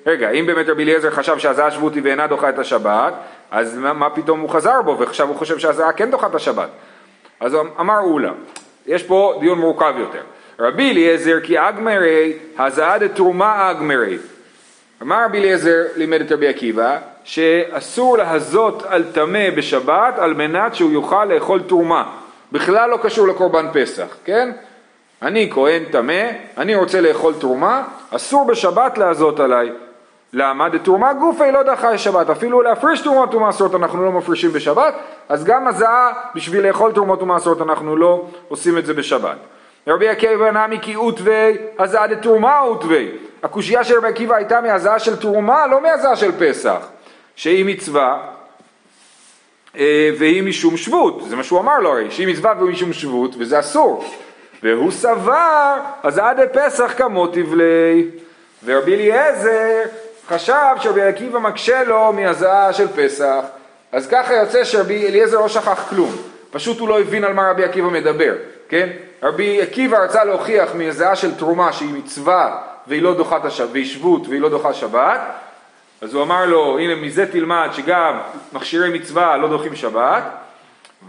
רגע, 0.05 0.29
אם 0.29 0.45
באמת 0.45 0.69
רבי 0.69 0.83
אליעזר 0.83 1.11
חשב 1.11 1.37
שהזעה 1.37 1.71
שבותי 1.71 2.01
ואינה 2.01 2.27
דוחה 2.27 2.49
את 2.49 2.59
השבת, 2.59 3.13
אז 3.51 3.77
מה, 3.77 3.93
מה 3.93 4.09
פתאום 4.09 4.39
הוא 4.39 4.49
חזר 4.49 4.81
בו, 4.81 4.97
ועכשיו 4.99 5.27
הוא 5.27 5.35
חושב 5.35 5.59
שהזעה 5.59 5.91
כן 5.91 6.11
דוחה 6.11 6.27
את 6.27 6.35
השבת. 6.35 6.69
אז 7.39 7.57
אמר 7.79 7.99
אולה, 7.99 8.31
יש 8.87 9.03
פה 9.03 9.37
דיון 9.39 9.59
מורכב 9.59 9.93
יותר. 9.97 10.21
רבי 10.59 10.91
אליעזר 10.91 11.39
כי 11.43 11.59
אגמרי, 11.59 12.33
הזעה 12.57 12.97
דתרומה 12.97 13.71
אגמרי. 13.71 14.17
אמר 15.01 15.25
רבי 15.25 15.37
אליעזר 15.37 15.83
לימד 15.95 16.21
את 16.21 16.31
רבי 16.31 16.47
עקיבא, 16.47 16.97
שאסור 17.29 18.17
להזות 18.17 18.83
על 18.87 19.03
טמא 19.03 19.49
בשבת 19.49 20.19
על 20.19 20.33
מנת 20.33 20.75
שהוא 20.75 20.91
יוכל 20.91 21.25
לאכול 21.25 21.61
תרומה. 21.61 22.03
בכלל 22.51 22.89
לא 22.89 22.97
קשור 22.97 23.27
לקורבן 23.27 23.67
פסח, 23.73 24.07
כן? 24.25 24.51
אני 25.21 25.49
כהן 25.53 25.83
טמא, 25.91 26.23
אני 26.57 26.75
רוצה 26.75 27.01
לאכול 27.01 27.33
תרומה, 27.39 27.83
אסור 28.11 28.45
בשבת 28.45 28.97
להזות 28.97 29.39
עליי. 29.39 29.71
למה? 30.33 30.69
דתרומה 30.69 31.13
גופי 31.13 31.51
לא 31.51 31.63
דחה 31.63 31.97
שבת, 31.97 32.29
אפילו 32.29 32.61
להפריש 32.61 33.01
תרומות 33.01 33.35
ומעשרות 33.35 33.75
אנחנו 33.75 34.05
לא 34.05 34.11
מפרישים 34.11 34.51
בשבת, 34.51 34.93
אז 35.29 35.43
גם 35.43 35.67
הזעה 35.67 36.11
בשביל 36.35 36.67
לאכול 36.67 36.91
תרומות 36.91 37.21
ומעשרות 37.21 37.61
אנחנו 37.61 37.97
לא 37.97 38.25
עושים 38.47 38.77
את 38.77 38.85
זה 38.85 38.93
בשבת. 38.93 39.37
רבי 39.87 40.09
עקיבא 40.09 40.51
נמי 40.51 40.79
כי 40.81 40.93
עוטווי, 40.93 41.57
הזעה 41.79 42.07
דתרומה 42.07 42.59
עוטווי. 42.59 43.11
הקושייה 43.43 43.83
של 43.83 43.97
רבי 43.97 44.07
עקיבא 44.07 44.35
הייתה 44.35 44.61
מהזעה 44.61 44.99
של 44.99 45.15
תרומה, 45.15 45.67
לא 45.67 45.81
מהזעה 45.81 46.15
של 46.15 46.31
פסח, 46.39 46.87
שהיא 47.39 47.65
מצווה 47.65 48.17
אה, 49.77 50.09
והיא 50.19 50.43
משום 50.43 50.77
שבות, 50.77 51.23
זה 51.29 51.35
מה 51.35 51.43
שהוא 51.43 51.59
אמר 51.59 51.79
לו 51.79 51.89
הרי, 51.89 52.11
שהיא 52.11 52.27
מצווה 52.27 52.53
והיא 52.59 52.71
משום 52.71 52.93
שבות 52.93 53.35
וזה 53.39 53.59
אסור. 53.59 54.05
והוא 54.63 54.91
סבר, 54.91 55.75
אז 56.03 56.17
עד 56.17 56.37
פסח 56.53 56.93
כמוטיב 56.97 57.53
לי. 57.53 58.07
ורבי 58.65 58.95
אליעזר 58.95 59.81
חשב 60.27 60.75
שרבי 60.79 61.01
עקיבא 61.01 61.39
מקשה 61.39 61.83
לו 61.83 62.13
מהזעה 62.13 62.73
של 62.73 62.87
פסח, 62.87 63.43
אז 63.91 64.07
ככה 64.07 64.33
יוצא 64.33 64.63
שרבי 64.63 65.07
אליעזר 65.07 65.39
לא 65.39 65.47
שכח 65.47 65.89
כלום, 65.89 66.15
פשוט 66.51 66.79
הוא 66.79 66.89
לא 66.89 66.99
הבין 66.99 67.23
על 67.23 67.33
מה 67.33 67.49
רבי 67.49 67.63
עקיבא 67.63 67.87
מדבר, 67.87 68.35
כן? 68.69 68.89
רבי 69.23 69.61
עקיבא 69.61 69.97
רצה 69.97 70.23
להוכיח 70.23 70.69
מהזעה 70.75 71.15
של 71.15 71.35
תרומה 71.35 71.73
שהיא 71.73 71.93
מצווה 71.93 72.61
והיא 72.87 73.01
לא 73.01 73.13
דוחה 73.13 73.37
את 73.37 73.45
השבת, 73.45 73.69
והיא 73.71 73.85
שבות 73.85 74.27
והיא 74.27 74.41
לא 74.41 74.49
דוחה 74.49 74.73
שבת, 74.73 75.19
אז 76.01 76.13
הוא 76.13 76.23
אמר 76.23 76.45
לו, 76.45 76.79
הנה 76.79 76.95
מזה 76.95 77.31
תלמד 77.31 77.69
שגם 77.71 78.19
מכשירי 78.53 78.99
מצווה 78.99 79.37
לא 79.37 79.47
דוחים 79.47 79.75
שבת, 79.75 80.23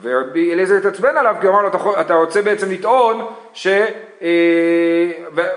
ורבי 0.02 0.52
אליעזר 0.52 0.74
התעצבן 0.74 1.16
עליו, 1.16 1.36
כי 1.40 1.46
הוא 1.46 1.54
אמר 1.54 1.62
לו, 1.62 2.00
אתה 2.00 2.14
רוצה 2.14 2.42
בעצם 2.42 2.70
לטעון 2.70 3.26
ש... 3.52 3.66
אה, 4.22 4.28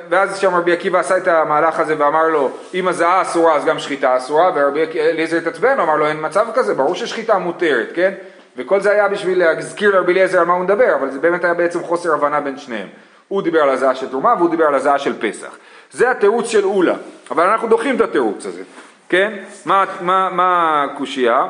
ואז 0.09 0.39
שם 0.39 0.55
רבי 0.55 0.73
עקיבא 0.73 0.99
עשה 0.99 1.17
את 1.17 1.27
המהלך 1.27 1.79
הזה 1.79 1.95
ואמר 1.97 2.27
לו, 2.27 2.51
אם 2.73 2.87
הזעה 2.87 3.21
אסורה 3.21 3.55
אז 3.55 3.65
גם 3.65 3.79
שחיטה 3.79 4.17
אסורה, 4.17 4.51
ורבי 4.55 4.85
אליעזר 4.99 5.37
התעצבן, 5.37 5.79
אמר 5.79 5.95
לו, 5.95 6.07
אין 6.07 6.17
מצב 6.25 6.47
כזה, 6.53 6.73
ברור 6.73 6.95
ששחיטה 6.95 7.37
מותרת, 7.37 7.87
כן? 7.95 8.13
וכל 8.57 8.79
זה 8.79 8.91
היה 8.91 9.07
בשביל 9.07 9.39
להזכיר 9.39 9.95
לרבי 9.95 10.11
אליעזר 10.11 10.39
על 10.39 10.45
מה 10.45 10.53
הוא 10.53 10.63
מדבר, 10.63 10.95
אבל 10.95 11.11
זה 11.11 11.19
באמת 11.19 11.43
היה 11.43 11.53
בעצם 11.53 11.83
חוסר 11.83 12.13
הבנה 12.13 12.41
בין 12.41 12.57
שניהם. 12.57 12.87
הוא 13.27 13.41
דיבר 13.41 13.61
על 13.63 13.69
הזעה 13.69 13.95
של 13.95 14.09
תרומה 14.09 14.33
והוא 14.37 14.49
דיבר 14.49 14.65
על 14.65 14.75
הזעה 14.75 14.99
של 14.99 15.13
פסח. 15.19 15.57
זה 15.91 16.11
התירוץ 16.11 16.47
של 16.47 16.65
אולה, 16.65 16.95
אבל 17.31 17.47
אנחנו 17.47 17.67
דוחים 17.67 17.95
את 17.95 18.01
התירוץ 18.01 18.45
הזה, 18.45 18.61
כן? 19.13 19.33
מה 19.65 20.83
הקושייה? 20.83 21.45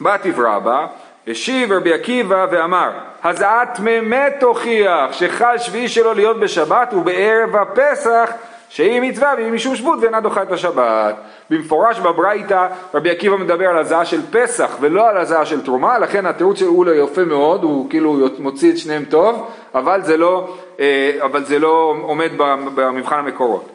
באתי 0.00 0.32
ורבה 0.36 0.86
השיב 1.28 1.72
רבי 1.72 1.92
עקיבא 1.92 2.46
ואמר, 2.50 2.90
הזעת 3.24 3.78
ממת 3.82 4.34
תוכיח 4.40 5.12
שחל 5.12 5.58
שביעי 5.58 5.88
שלו 5.88 6.14
להיות 6.14 6.40
בשבת 6.40 6.94
ובערב 6.94 7.56
הפסח 7.56 8.30
שהיא 8.68 9.00
מצווה 9.00 9.34
והיא 9.36 9.52
משום 9.52 9.76
שבות 9.76 9.98
ואינה 10.02 10.20
דוחה 10.20 10.42
את 10.42 10.52
השבת. 10.52 11.14
במפורש 11.50 11.98
בברייתא 11.98 12.66
רבי 12.94 13.10
עקיבא 13.10 13.36
מדבר 13.36 13.68
על 13.68 13.78
הזעה 13.78 14.04
של 14.04 14.20
פסח 14.30 14.76
ולא 14.80 15.08
על 15.08 15.16
הזעה 15.16 15.46
של 15.46 15.64
תרומה, 15.64 15.98
לכן 15.98 16.26
התירוץ 16.26 16.58
של 16.58 16.66
אולה 16.66 16.94
יפה 16.94 17.24
מאוד, 17.24 17.62
הוא 17.62 17.90
כאילו 17.90 18.28
מוציא 18.38 18.72
את 18.72 18.78
שניהם 18.78 19.04
טוב, 19.04 19.50
אבל 19.74 20.02
זה 20.02 20.16
לא, 20.16 20.56
אה, 20.80 21.18
אבל 21.22 21.44
זה 21.44 21.58
לא 21.58 21.94
עומד 22.02 22.30
במבחן 22.74 23.18
המקורות. 23.18 23.71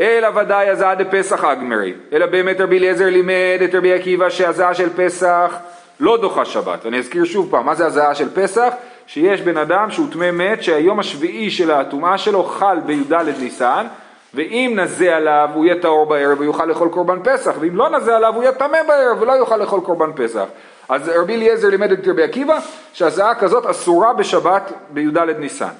אלא 0.00 0.28
ודאי 0.34 0.68
הזעה 0.68 0.94
דפסח 0.94 1.44
אגמרי, 1.44 1.94
אלא 2.12 2.26
באמת 2.26 2.60
רבי 2.60 2.78
אליעזר 2.78 3.06
לימד 3.06 3.58
את 3.64 3.74
רבי 3.74 3.92
עקיבא 3.92 4.30
שהזעה 4.30 4.74
של 4.74 4.88
פסח 4.96 5.56
לא 6.00 6.16
דוחה 6.16 6.44
שבת. 6.44 6.86
אני 6.86 6.98
אזכיר 6.98 7.24
שוב 7.24 7.50
פעם, 7.50 7.66
מה 7.66 7.74
זה 7.74 7.86
הזעה 7.86 8.14
של 8.14 8.28
פסח? 8.34 8.72
שיש 9.06 9.40
בן 9.40 9.56
אדם 9.56 9.90
שהוא 9.90 10.06
טמא 10.12 10.30
מת, 10.30 10.62
שהיום 10.62 11.00
השביעי 11.00 11.50
של 11.50 11.70
הטומאה 11.70 12.18
שלו 12.18 12.44
חל 12.44 12.78
בי"ד 12.86 13.14
ניסן, 13.40 13.86
ואם 14.34 14.72
נזה 14.76 15.16
עליו 15.16 15.48
הוא 15.54 15.64
יהיה 15.64 15.80
טהור 15.80 16.06
בערב 16.06 16.40
ויוכל 16.40 16.64
לאכול 16.66 16.88
קורבן 16.88 17.18
פסח, 17.24 17.54
ואם 17.60 17.76
לא 17.76 17.90
נזה 17.90 18.16
עליו 18.16 18.34
הוא 18.34 18.42
יהיה 18.42 18.52
טמא 18.52 18.82
בערב 18.88 19.22
ולא 19.22 19.32
יוכל 19.32 19.56
לאכול 19.56 19.80
קורבן 19.80 20.10
פסח. 20.16 20.44
אז 20.88 21.08
רבי 21.08 21.34
אליעזר 21.34 21.68
לימד 21.68 21.92
את 21.92 22.08
רבי 22.08 22.22
עקיבא 22.22 22.58
שהזעה 22.92 23.34
כזאת 23.34 23.66
אסורה 23.66 24.12
בשבת 24.12 24.72
בי"ד 24.90 25.18
ניסן. 25.18 25.72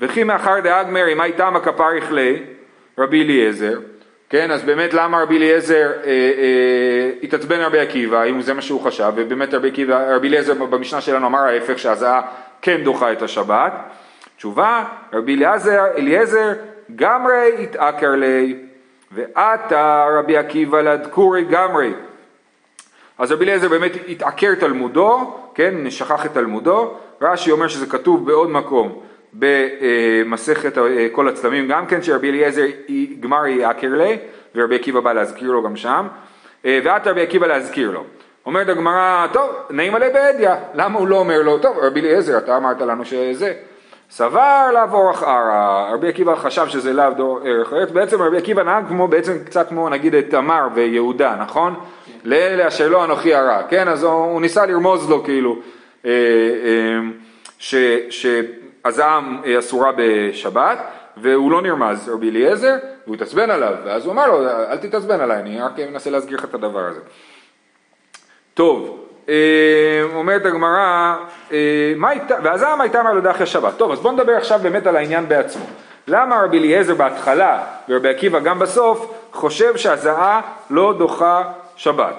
וכי 0.00 0.24
מאחר 0.24 0.60
דאגמרי, 0.60 1.14
מה 1.14 1.24
איתם 1.24 1.56
הכפריך 1.56 2.12
לי? 2.12 2.42
רבי 2.98 3.22
אליעזר. 3.22 3.78
כן, 4.28 4.50
אז 4.50 4.64
באמת 4.64 4.94
למה 4.94 5.22
רבי 5.22 5.36
אליעזר 5.36 5.92
אה, 6.04 6.10
אה, 6.10 7.10
התעצבן 7.22 7.60
רבי 7.60 7.78
עקיבא, 7.78 8.24
אם 8.24 8.42
זה 8.42 8.54
מה 8.54 8.62
שהוא 8.62 8.80
חשב, 8.80 9.12
ובאמת 9.16 9.54
רבי 9.54 9.68
עקיבא, 9.68 10.14
רבי 10.14 10.28
אליעזר 10.28 10.54
במשנה 10.54 11.00
שלנו 11.00 11.26
אמר 11.26 11.38
ההפך, 11.38 11.78
שהזעה 11.78 12.22
כן 12.62 12.84
דוחה 12.84 13.12
את 13.12 13.22
השבת. 13.22 13.72
תשובה, 14.36 14.84
רבי 15.12 15.34
אליעזר, 15.34 15.84
אליעזר 15.96 16.52
גמרי 16.96 17.62
התעקר 17.62 18.10
לי, 18.10 18.56
ועתה 19.12 20.06
רבי 20.18 20.36
עקיבא 20.36 20.80
לדקורי 20.80 21.44
גמרי. 21.44 21.92
אז 23.18 23.32
רבי 23.32 23.44
אליעזר 23.44 23.68
באמת 23.68 23.92
התעקר 24.08 24.54
תלמודו, 24.54 25.38
כן, 25.54 25.90
שכח 25.90 26.26
את 26.26 26.32
תלמודו, 26.32 26.94
רש"י 27.20 27.50
אומר 27.50 27.68
שזה 27.68 27.86
כתוב 27.86 28.26
בעוד 28.26 28.50
מקום. 28.50 29.00
במסכת 29.38 30.78
אה, 30.78 31.06
כל 31.12 31.28
הצלמים 31.28 31.68
גם 31.68 31.86
כן, 31.86 32.02
שרבי 32.02 32.30
אליעזר 32.30 32.66
גמר 33.20 33.46
יעקר 33.46 33.88
לי, 33.88 34.18
ורבי 34.54 34.74
עקיבא 34.74 35.00
בא 35.00 35.12
להזכיר 35.12 35.50
לו 35.50 35.62
גם 35.62 35.76
שם, 35.76 36.06
אה, 36.64 36.80
ואת 36.84 37.06
רבי 37.06 37.22
עקיבא 37.22 37.46
להזכיר 37.46 37.90
לו. 37.90 38.04
אומרת 38.46 38.68
הגמרא, 38.68 39.26
טוב, 39.32 39.50
נעים 39.70 39.94
עלי 39.94 40.10
בעדיה, 40.10 40.56
למה 40.74 40.98
הוא 40.98 41.08
לא 41.08 41.16
אומר 41.16 41.42
לו, 41.42 41.58
טוב, 41.58 41.78
רבי 41.78 42.00
אליעזר, 42.00 42.38
אתה 42.38 42.56
אמרת 42.56 42.80
לנו 42.80 43.04
שזה. 43.04 43.52
סבר 44.10 44.70
לאו 44.74 44.98
אורח 44.98 45.22
ערא, 45.22 45.88
רבי 45.92 46.08
עקיבא 46.08 46.34
חשב 46.34 46.68
שזה 46.68 46.92
לאו 46.92 47.10
דרך 47.44 47.72
ארץ, 47.72 47.90
בעצם 47.90 48.22
רבי 48.22 48.36
עקיבא 48.36 48.62
נהג 48.62 48.88
כמו, 48.88 49.08
בעצם 49.08 49.38
קצת 49.44 49.68
כמו 49.68 49.88
נגיד 49.88 50.14
את 50.14 50.30
תמר 50.30 50.68
ויהודה, 50.74 51.36
נכון? 51.40 51.74
לאלה 52.24 52.68
אשר 52.68 52.88
לא 52.88 53.04
אנוכי 53.04 53.34
הרע, 53.34 53.62
כן? 53.68 53.88
אז 53.88 54.04
הוא, 54.04 54.12
הוא 54.12 54.40
ניסה 54.40 54.66
לרמוז 54.66 55.10
לו 55.10 55.24
כאילו, 55.24 55.56
אה, 56.04 56.10
ש, 57.58 57.74
ש, 58.10 58.26
הזעם 58.86 59.40
אה, 59.46 59.58
אסורה 59.58 59.92
בשבת, 59.96 60.78
והוא 61.16 61.52
לא 61.52 61.62
נרמז, 61.62 62.08
רבי 62.08 62.30
אליעזר, 62.30 62.76
והוא 63.04 63.16
התעצבן 63.16 63.50
עליו, 63.50 63.74
ואז 63.84 64.04
הוא 64.04 64.12
אמר 64.12 64.26
לו, 64.26 64.48
אל 64.48 64.76
תתעצבן 64.76 65.20
עליי, 65.20 65.40
אני 65.40 65.60
רק 65.60 65.78
מנסה 65.78 66.10
להסגיר 66.10 66.38
לך 66.38 66.44
את 66.44 66.54
הדבר 66.54 66.84
הזה. 66.84 67.00
טוב, 68.54 69.06
אה, 69.28 70.02
אומרת 70.14 70.46
הגמרא, 70.46 71.14
אה, 71.52 71.94
והזעם 72.42 72.80
הייתה 72.80 73.00
אמר 73.00 73.12
לדחי 73.12 73.46
שבת. 73.46 73.76
טוב, 73.76 73.92
אז 73.92 74.00
בואו 74.00 74.12
נדבר 74.12 74.32
עכשיו 74.32 74.60
באמת 74.62 74.86
על 74.86 74.96
העניין 74.96 75.28
בעצמו. 75.28 75.64
למה 76.08 76.42
רבי 76.44 76.58
אליעזר 76.58 76.94
בהתחלה 76.94 77.64
ורבי 77.88 78.08
עקיבא 78.08 78.40
גם 78.40 78.58
בסוף 78.58 79.12
חושב 79.32 79.76
שהזעה 79.76 80.40
לא 80.70 80.94
דוחה 80.98 81.42
שבת? 81.76 82.14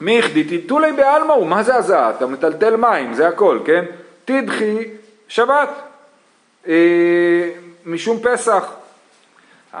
מי 0.00 0.18
החדיתי? 0.18 0.58
תולי 0.58 0.92
בעלמא 0.92 1.32
הוא, 1.32 1.46
מה 1.46 1.62
זה 1.62 1.74
הזעה? 1.74 2.10
אתה 2.10 2.26
מטלטל 2.26 2.76
מים, 2.76 3.14
זה 3.14 3.28
הכל, 3.28 3.58
כן? 3.64 3.84
תדחי 4.24 4.84
שבת, 5.28 5.68
אה, 6.68 6.74
משום 7.86 8.18
פסח. 8.22 8.64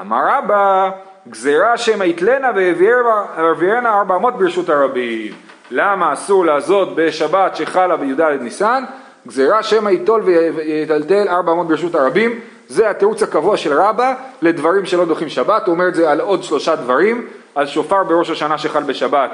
אמר 0.00 0.22
רבא, 0.28 0.90
גזירה 1.28 1.78
שמא 1.78 2.04
יתלנה 2.04 2.50
והעבירנה 2.54 3.98
ארבע 3.98 4.16
אמות 4.16 4.38
ברשות 4.38 4.68
הרבים. 4.68 5.32
למה 5.70 6.12
אסור 6.12 6.46
לעזות 6.46 6.96
בשבת 6.96 7.56
שחלה 7.56 7.96
בי"ד 7.96 8.20
ניסן? 8.20 8.84
גזירה 9.26 9.62
שמא 9.62 9.90
ייטול 9.90 10.22
ויטלטל 10.22 11.28
ארבע 11.28 11.52
אמות 11.52 11.68
ברשות 11.68 11.94
הרבים. 11.94 12.40
זה 12.68 12.90
התירוץ 12.90 13.22
הקבוע 13.22 13.56
של 13.56 13.72
רבא 13.72 14.14
לדברים 14.42 14.86
שלא 14.86 15.04
דוחים 15.04 15.28
שבת, 15.28 15.66
הוא 15.66 15.74
אומר 15.74 15.88
את 15.88 15.94
זה 15.94 16.10
על 16.10 16.20
עוד 16.20 16.42
שלושה 16.42 16.76
דברים, 16.76 17.26
על 17.54 17.66
שופר 17.66 18.04
בראש 18.04 18.30
השנה 18.30 18.58
שחל 18.58 18.82
בשבת, 18.82 19.30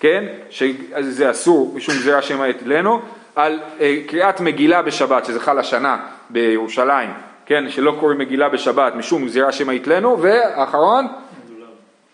כן? 0.00 0.24
שזה 0.50 1.30
אסור 1.30 1.72
משום 1.74 1.94
גזירה 1.94 2.22
שמא 2.22 2.44
יתלנו, 2.44 3.00
על 3.36 3.60
אה, 3.80 3.96
קריאת 4.06 4.40
מגילה 4.40 4.82
בשבת, 4.82 5.24
שזה 5.24 5.40
חל 5.40 5.58
השנה 5.58 6.06
בירושלים, 6.30 7.10
כן, 7.46 7.70
שלא 7.70 7.96
קוראים 8.00 8.18
מגילה 8.18 8.48
בשבת 8.48 8.94
משום 8.94 9.26
גזירה 9.26 9.52
שמא 9.52 9.72
יתלנו, 9.72 10.22
ואחרון, 10.22 11.06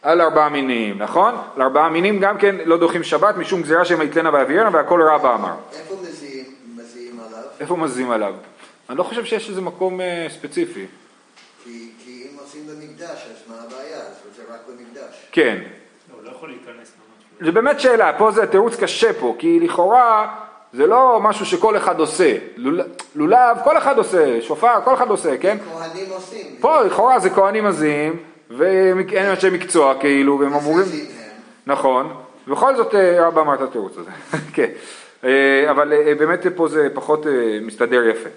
על 0.02 0.20
ארבעה 0.20 0.48
מינים, 0.48 0.98
נכון? 0.98 1.34
על 1.56 1.62
ארבעה 1.62 1.88
מינים 1.88 2.20
גם 2.20 2.38
כן 2.38 2.56
לא 2.64 2.76
דוחים 2.76 3.02
שבת 3.02 3.36
משום 3.36 3.62
גזירה 3.62 3.84
שהם 3.84 4.02
יתלנה 4.02 4.30
ויביאנה 4.34 4.70
והכל 4.72 5.02
רבא 5.02 5.34
אמר. 5.34 5.54
איפה 5.72 5.94
מזיעים 6.02 6.44
מזיעים 6.76 7.20
עליו? 7.20 7.44
איפה 7.60 7.76
מזים 7.76 8.10
עליו? 8.10 8.34
אני 8.90 8.98
לא 8.98 9.02
חושב 9.02 9.24
שיש 9.24 9.48
איזה 9.48 9.60
מקום 9.60 10.00
אה, 10.00 10.26
ספציפי. 10.30 10.86
כי 11.64 11.90
כי 12.04 12.26
אם 12.32 12.38
עושים 12.38 12.66
במקדש, 12.66 13.26
אז 13.30 13.48
מה 13.48 13.54
הבעיה? 13.66 14.00
זה 14.36 14.42
רק 14.54 14.60
במקדש. 14.68 15.26
כן. 15.32 15.58
לא, 16.10 16.16
הוא 16.16 16.24
לא 16.24 16.30
יכול 16.30 16.48
להיכנס 16.48 16.76
ממש. 16.76 17.46
זה 17.46 17.52
באמת 17.52 17.80
שאלה, 17.80 18.12
פה 18.18 18.30
זה 18.30 18.46
תירוץ 18.46 18.76
קשה 18.76 19.12
פה, 19.12 19.36
כי 19.38 19.60
לכאורה 19.60 20.34
זה 20.72 20.86
לא 20.86 21.18
משהו 21.22 21.46
שכל 21.46 21.76
אחד 21.76 22.00
עושה. 22.00 22.36
לול- 22.56 22.82
לולב, 23.14 23.56
כל 23.64 23.78
אחד 23.78 23.98
עושה, 23.98 24.40
שופר, 24.42 24.80
כל 24.84 24.94
אחד 24.94 25.08
עושה, 25.10 25.36
כן? 25.38 25.56
כהנים 25.72 26.10
עושים. 26.10 26.46
פה 26.60 26.82
לכאורה 26.82 27.18
זה 27.18 27.30
כהנים 27.30 27.66
עזים, 27.66 28.16
ואין 28.50 28.98
אנשי 29.30 29.50
מקצוע 29.50 29.94
כאילו, 30.00 30.38
והם 30.40 30.54
אמורים... 30.54 30.84
נכון, 31.66 32.14
בכל 32.48 32.76
זאת 32.76 32.94
אה, 32.94 33.26
רבא 33.26 33.40
אמר 33.40 33.54
את 33.54 33.60
התירוץ 33.62 33.92
הזה, 33.98 34.10
כן, 34.54 34.68
אה, 35.24 35.70
אבל 35.70 35.92
אה, 35.92 36.14
באמת 36.18 36.46
פה 36.56 36.68
זה 36.68 36.88
פחות 36.94 37.26
מסתדר 37.62 38.08
יפה. 38.08 38.28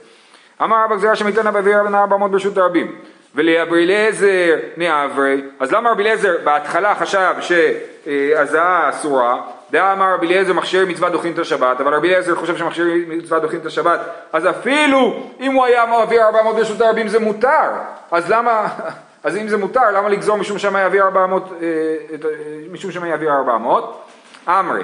אמר 0.63 0.84
רבא 0.86 0.96
גזירה 0.96 1.15
שמיתנה 1.15 1.51
באוויר 1.51 1.84
בן 1.84 1.96
ארבע 1.96 2.18
מאות 2.18 2.32
ברשות 2.32 2.58
הרבים, 2.58 2.96
ולרבי 3.36 3.84
אליעזר 3.84 4.56
נעברי, 4.77 5.42
אז 5.60 5.72
למה 5.72 5.92
רבי 5.92 6.04
אליעזר 6.04 6.36
בהתחלה 6.44 6.96
חשב 6.96 7.34
שהזעה 7.42 8.89
אסורה, 8.89 9.42
דעה 9.75 9.94
אמר 9.94 10.13
רבי 10.13 10.27
אליעזר 10.27 10.53
מכשיר 10.53 10.86
מצווה 10.86 11.10
דוחים 11.10 11.34
את 11.34 11.39
השבת, 11.39 11.82
אבל 11.82 11.94
רבי 11.94 12.08
אליעזר 12.08 12.36
חושב 12.36 12.58
שמכשיר 12.58 12.86
מצווה 13.08 13.39
דוחים 13.39 13.60
את 13.60 13.65
השבת, 13.65 14.00
אז 14.34 14.50
אפילו 14.50 15.20
אם 15.39 15.51
הוא 15.51 15.65
היה 15.65 15.86
מעביר 15.86 16.24
ארבע 16.25 16.44
מאות 16.44 16.55
ברשות 16.55 16.82
הרבים 16.82 17.08
זה 17.08 17.20
מותר, 17.20 17.70
אז 18.12 18.32
למה, 18.32 18.67
אז 19.24 19.38
אם 19.38 19.48
זה 19.48 19.58
מותר, 19.58 19.91
למה 19.94 20.10
לגזור 20.10 20.38
משום 20.38 20.60
שמא 20.60 20.77
יעביר 20.77 21.03
ארבע 21.03 21.25
מאות, 21.25 21.50
אה, 21.62 21.67
את- 22.15 22.25
אה, 22.25 22.29
משום 22.72 22.91
שמא 22.91 23.05
יעביר 23.08 23.32
ארבע 23.32 23.58
מאות? 23.58 24.01
אמרי, 24.48 24.84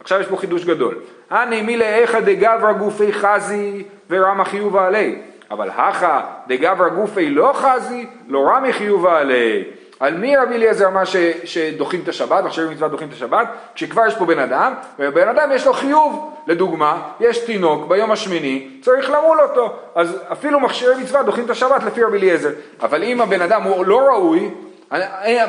עכשיו 0.00 0.20
יש 0.20 0.26
פה 0.26 0.36
חידוש 0.36 0.64
גדול. 0.64 0.94
הני 1.30 1.62
מילי 1.62 1.84
איכא 1.84 2.20
דגברא 2.20 2.72
גופי 2.72 3.12
חזי 3.12 3.84
ורמא 4.10 4.44
חיובה 4.44 4.86
עלי. 4.86 5.18
אבל 5.50 5.70
הכא 5.70 6.20
דגברא 6.46 6.88
גופי 6.88 7.30
לא 7.30 7.52
חזי, 7.54 8.06
לא 8.28 8.48
רמי 8.48 8.72
חיובה 8.72 9.18
עלי. 9.18 9.64
על 10.00 10.14
מי 10.14 10.36
רבי 10.36 10.54
אליעזר 10.54 10.86
אמר 10.86 11.04
ש, 11.04 11.16
שדוחים 11.44 12.00
את 12.02 12.08
השבת, 12.08 12.44
מכשירים 12.44 12.70
מצוות 12.70 12.90
דוחים 12.90 13.08
את 13.08 13.12
השבת? 13.12 13.48
כשכבר 13.74 14.06
יש 14.06 14.14
פה 14.14 14.24
בן 14.24 14.38
אדם, 14.38 14.74
ובן 14.98 15.28
אדם 15.28 15.52
יש 15.52 15.66
לו 15.66 15.72
חיוב. 15.72 16.30
לדוגמה, 16.46 17.02
יש 17.20 17.38
תינוק 17.38 17.88
ביום 17.88 18.10
השמיני, 18.10 18.68
צריך 18.82 19.10
למול 19.10 19.40
אותו. 19.40 19.76
אז 19.94 20.18
אפילו 20.32 20.60
מכשירי 20.60 21.02
מצווה 21.02 21.22
דוחים 21.22 21.44
את 21.44 21.50
השבת 21.50 21.84
לפי 21.84 22.02
רבי 22.02 22.16
אליעזר. 22.16 22.50
אבל 22.82 23.02
אם 23.02 23.20
הבן 23.20 23.42
אדם 23.42 23.62
הוא 23.62 23.86
לא 23.86 23.98
ראוי, 23.98 24.50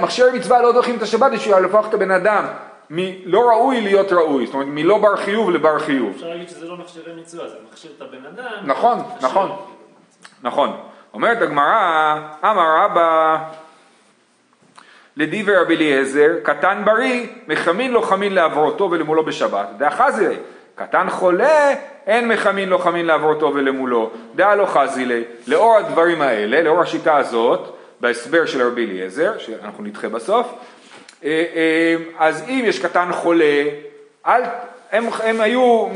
מכשירי 0.02 0.40
מצווה 0.40 0.62
לא 0.62 0.72
דוחים 0.72 0.98
את 0.98 1.02
השבת 1.02 1.32
בשביל 1.32 1.60
להפוך 1.60 1.88
את 1.88 1.94
הבן 1.94 2.12
אדם 2.12 2.46
מלא 2.90 3.40
ראוי 3.40 3.82
להיות 3.82 4.12
ראוי, 4.12 4.46
זאת 4.46 4.54
אומרת 4.54 4.68
מלא 4.70 4.98
בר 4.98 5.16
חיוב 5.16 5.50
לבר 5.50 5.80
חיוב. 5.80 6.12
אפשר 6.16 6.28
להגיד 6.28 6.50
שזה 6.50 6.68
לא 6.68 6.78
מכשירי 6.78 7.22
מצווה, 7.22 7.48
זה 7.48 7.56
מכשיר 7.72 7.92
את 7.98 8.02
הבן 8.02 8.26
אדם. 8.26 8.52
נכון, 8.64 8.98
נכון. 9.22 9.52
נכון. 10.44 10.78
אומרת 11.14 11.42
הגמרא, 11.42 12.16
אמר 12.44 12.76
רבא 12.84 13.38
לדיבר 15.18 15.62
רבי 15.62 15.76
אליעזר, 15.76 16.32
קטן 16.44 16.82
בריא, 16.86 17.28
מחמין 17.48 17.92
לו 17.92 18.02
חמין 18.02 18.34
לעברותו 18.34 18.92
ולמולו 18.92 19.26
בשבת. 19.26 19.68
דאחזי 19.78 20.28
ליה. 20.28 20.38
קטן 20.76 21.10
חולה, 21.10 21.74
אין 22.08 22.28
מחמין 22.28 22.70
לו 22.70 22.80
חמין 22.80 23.06
לעברותו 23.06 23.52
ולמולו. 23.56 24.12
דאה 24.36 24.56
לא 24.56 24.66
חזי 24.66 25.06
ליה. 25.06 25.24
לאור 25.48 25.78
הדברים 25.78 26.22
האלה, 26.22 26.62
לאור 26.62 26.82
השיטה 26.82 27.18
הזאת, 27.18 27.76
בהסבר 28.00 28.46
של 28.46 28.68
רבי 28.68 28.86
אליעזר, 28.86 29.38
שאנחנו 29.38 29.84
נדחה 29.84 30.10
בסוף, 30.10 30.54
אה, 31.24 31.44
אה, 31.56 31.96
אז 32.20 32.44
אם 32.48 32.64
יש 32.66 32.80
קטן 32.80 33.12
חולה, 33.12 33.64
אל, 34.28 34.42
הם, 34.96 35.08
הם 35.24 35.42
היו 35.42 35.88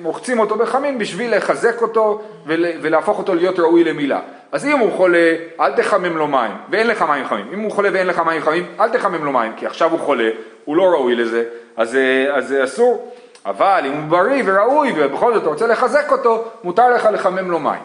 מוחצים 0.00 0.38
אותו 0.38 0.56
בחמין 0.56 0.98
בשביל 0.98 1.36
לחזק 1.36 1.82
אותו 1.82 2.22
ול, 2.46 2.66
ולהפוך 2.82 3.18
אותו 3.18 3.34
להיות 3.34 3.58
ראוי 3.58 3.84
למילה. 3.84 4.20
אז 4.52 4.66
אם 4.66 4.78
הוא 4.78 4.92
חולה, 4.92 5.34
אל 5.60 5.72
תחמם 5.72 6.16
לו 6.16 6.26
מים, 6.26 6.50
ואין 6.70 6.86
לך 6.86 7.02
מים 7.02 7.26
חמים. 7.26 7.46
אם 7.52 7.60
הוא 7.60 7.72
חולה 7.72 7.88
ואין 7.92 8.06
לך 8.06 8.18
מים 8.18 8.42
חמים, 8.42 8.66
אל 8.80 8.88
תחמם 8.88 9.24
לו 9.24 9.32
מים, 9.32 9.52
כי 9.56 9.66
עכשיו 9.66 9.90
הוא 9.90 10.00
חולה, 10.00 10.30
הוא 10.64 10.76
לא 10.76 10.82
ראוי 10.82 11.14
לזה, 11.14 11.44
אז, 11.76 11.96
אה, 11.96 12.36
אז 12.36 12.48
זה 12.48 12.64
אסור. 12.64 13.12
אבל 13.46 13.82
אם 13.86 13.92
הוא 13.92 14.08
בריא 14.08 14.42
וראוי 14.46 14.92
ובכל 14.96 15.34
זאת 15.34 15.42
אתה 15.42 15.50
רוצה 15.50 15.66
לחזק 15.66 16.12
אותו, 16.12 16.44
מותר 16.64 16.94
לך 16.94 17.08
לחמם 17.12 17.50
לו 17.50 17.58
מים. 17.60 17.82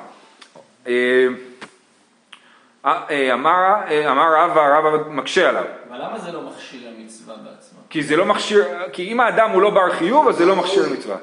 אה, 2.86 3.02
אה, 3.10 3.34
אמר, 3.34 3.74
אה, 3.88 4.12
אמר 4.12 4.36
רבא, 4.36 4.78
רבא 4.78 5.10
מקשה 5.10 5.50
עליו. 5.50 5.64
אבל 5.90 5.98
למה 6.02 6.20
זה 6.20 6.32
לא 6.32 6.42
מכשיר 6.42 6.90
המצווה 6.98 7.36
בעצמה? 7.36 7.80
כי 7.90 8.04
זה 8.04 8.16
לא 8.16 8.26
מכשיר, 8.26 8.66
כי 8.94 9.12
אם 9.12 9.20
האדם 9.20 9.50
הוא 9.50 9.62
לא 9.62 9.70
בר 9.70 9.92
חיוב, 9.92 10.28
אז 10.28 10.36
זה 10.36 10.46
לא 10.46 10.56
מכשיר 10.56 10.84
מצווה. 10.94 11.18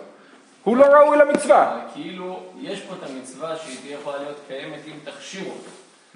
הוא 0.64 0.76
לא 0.76 0.84
ראוי 0.84 1.18
למצווה. 1.18 1.80
כאילו, 1.94 2.42
יש 2.60 2.80
פה 2.80 2.94
את 2.94 3.10
המצווה 3.10 3.56
שהיא 3.56 3.76
תהיה 3.82 3.94
יכולה 3.94 4.18
להיות 4.18 4.36
קיימת 4.48 4.80
אם 4.86 5.12
תכשיר 5.12 5.44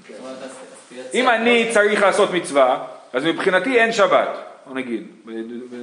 אז 0.09 0.59
תייצר... 0.88 1.18
אם 1.18 1.28
אני 1.28 1.70
צריך 1.72 2.02
לעשות 2.02 2.30
מצווה, 2.30 2.85
אז 3.12 3.24
מבחינתי 3.24 3.80
אין 3.80 3.92
שבת, 3.92 4.28
או 4.66 4.74
נגיד, 4.74 5.07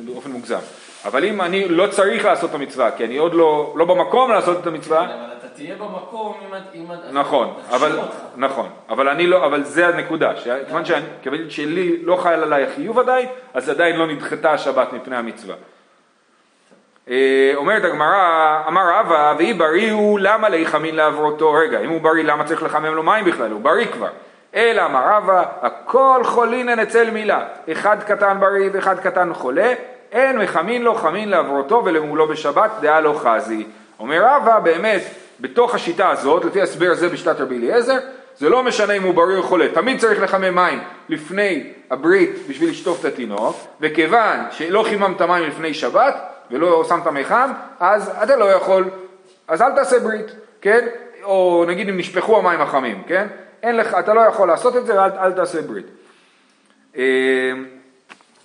באופן 0.05 0.31
מוגזם. 0.31 0.59
אבל 1.05 1.25
אם 1.25 1.41
אני 1.41 1.67
לא 1.67 1.87
צריך 1.87 2.25
לעשות 2.25 2.49
את 2.49 2.55
המצווה, 2.55 2.91
כי 2.91 3.05
אני 3.05 3.17
עוד 3.17 3.33
לא, 3.33 3.73
לא 3.77 3.85
במקום 3.85 4.31
לעשות 4.31 4.57
את 4.61 4.67
המצווה, 4.67 5.03
אבל 5.03 5.33
אתה 5.39 5.40
תהיה 5.55 5.75
במקום 5.75 6.37
אם 6.75 6.91
את... 6.93 6.97
נכון, 7.11 7.53
אבל. 7.69 7.99
נכון, 8.35 8.69
אבל 8.89 9.09
אני 9.09 9.27
לא, 9.27 9.45
אבל 9.45 9.63
זה 9.63 9.87
הנקודה, 9.87 10.31
כיוון 10.67 10.85
שאני- 10.85 11.05
כיוון 11.21 11.49
שלי 11.49 11.97
לא 12.03 12.15
חייל 12.15 12.39
עליי 12.39 12.63
החיוב 12.63 12.99
עדיין, 12.99 13.27
אז 13.53 13.69
עדיין 13.69 13.95
לא 13.95 14.07
נדחתה 14.07 14.51
השבת 14.51 14.93
מפני 14.93 15.15
המצווה. 15.15 15.55
אה, 17.09 17.51
אומרת 17.55 17.83
הגמרא, 17.83 18.61
אמר 18.67 18.81
רבא, 18.99 19.33
ואי 19.37 19.53
בריא 19.53 19.91
הוא, 19.91 20.19
למה 20.19 20.49
להיחמין 20.49 20.95
לעברותו? 20.95 21.53
רגע, 21.53 21.79
אם 21.79 21.89
הוא 21.89 22.01
בריא, 22.01 22.23
למה 22.23 22.43
צריך 22.43 22.63
לחמם 22.63 22.93
לו 22.95 23.03
מים 23.03 23.25
בכלל? 23.25 23.51
הוא 23.51 23.61
בריא 23.61 23.85
כבר. 23.87 24.09
אלא 24.55 24.85
אמר 24.85 25.01
רבא, 25.15 25.43
הכל 25.61 26.21
חולינן 26.23 26.79
אצל 26.79 27.11
מילה. 27.11 27.43
אחד 27.71 28.03
קטן 28.03 28.37
בריא 28.39 28.69
ואחד 28.73 28.99
קטן 28.99 29.33
חולה, 29.33 29.73
אין 30.11 30.37
מחמין 30.37 30.81
לו 30.81 30.95
חמין 30.95 31.29
לעברותו 31.29 31.81
ולמולו 31.85 32.27
בשבת, 32.27 32.71
דעה 32.81 33.01
לא 33.01 33.19
חזי. 33.23 33.67
אומר 33.99 34.23
רבא, 34.25 34.59
באמת, 34.59 35.01
בתוך 35.41 35.75
השיטה 35.75 36.09
הזאת, 36.09 36.45
לפי 36.45 36.59
ההסבר 36.59 36.91
הזה 36.91 37.09
בשיטת 37.09 37.39
רבי 37.39 37.57
אליעזר, 37.57 37.97
זה 38.37 38.49
לא 38.49 38.63
משנה 38.63 38.93
אם 38.93 39.03
הוא 39.03 39.13
בריא 39.13 39.37
או 39.37 39.43
חולה, 39.43 39.67
תמיד 39.73 39.99
צריך 39.99 40.21
לחמם 40.21 40.55
מים 40.55 40.79
לפני 41.09 41.73
הברית 41.91 42.29
בשביל 42.49 42.69
לשטוף 42.69 42.99
את 42.99 43.05
התינוק, 43.05 43.55
וכיוון 43.81 44.39
שלא 44.51 44.83
חיממת 44.83 45.21
מים 45.21 45.43
לפני 45.43 45.73
שבת 45.73 46.15
ולא 46.51 46.83
שמת 46.89 47.07
מי 47.07 47.25
חם, 47.25 47.51
אז 47.79 48.11
אתה 48.23 48.35
לא 48.35 48.45
יכול, 48.45 48.89
אז 49.47 49.61
אל 49.61 49.71
תעשה 49.75 49.99
ברית, 49.99 50.25
כן? 50.61 50.87
או 51.23 51.65
נגיד 51.67 51.89
אם 51.89 51.97
נשפכו 51.97 52.37
המים 52.37 52.61
החמים, 52.61 53.03
כן? 53.07 53.27
אין 53.63 53.77
לך, 53.77 53.93
אתה 53.99 54.13
לא 54.13 54.21
יכול 54.21 54.47
לעשות 54.47 54.75
את 54.77 54.85
זה, 54.85 55.05
אל, 55.05 55.11
אל 55.19 55.31
תעשה 55.31 55.61
ברית. 55.61 55.85
אה, 56.97 57.03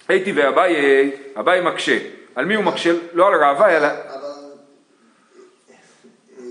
הייתי 0.09 0.33
ואביי, 0.33 1.11
אביי 1.39 1.61
מקשה. 1.61 1.99
על 2.35 2.45
מי 2.45 2.55
הוא 2.55 2.65
מקשה? 2.65 2.93
לא 3.13 3.29
על 3.29 3.35
רעבה, 3.35 3.77
אלא... 3.77 3.87
אבל 3.87 3.97
אה, 6.39 6.45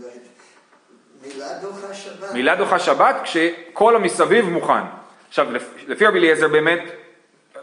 לא 0.00 0.06
יודע. 0.06 0.18
מילה 1.22 1.58
דוחה 1.60 1.94
שבת. 1.94 2.21
מילה 2.34 2.54
דוחה 2.54 2.78
שבת 2.78 3.16
כשכל 3.24 3.96
המסביב 3.96 4.48
מוכן. 4.48 4.82
עכשיו, 5.28 5.52
לפ- 5.52 5.74
לפי 5.88 6.06
רבי 6.06 6.18
אליעזר 6.18 6.48
באמת, 6.48 6.80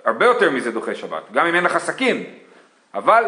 הרבה 0.05 0.25
יותר 0.25 0.51
מזה 0.51 0.71
דוחה 0.71 0.95
שבת, 0.95 1.23
גם 1.34 1.45
אם 1.45 1.55
אין 1.55 1.63
לך 1.63 1.77
סכין. 1.77 2.23
אבל 2.93 3.23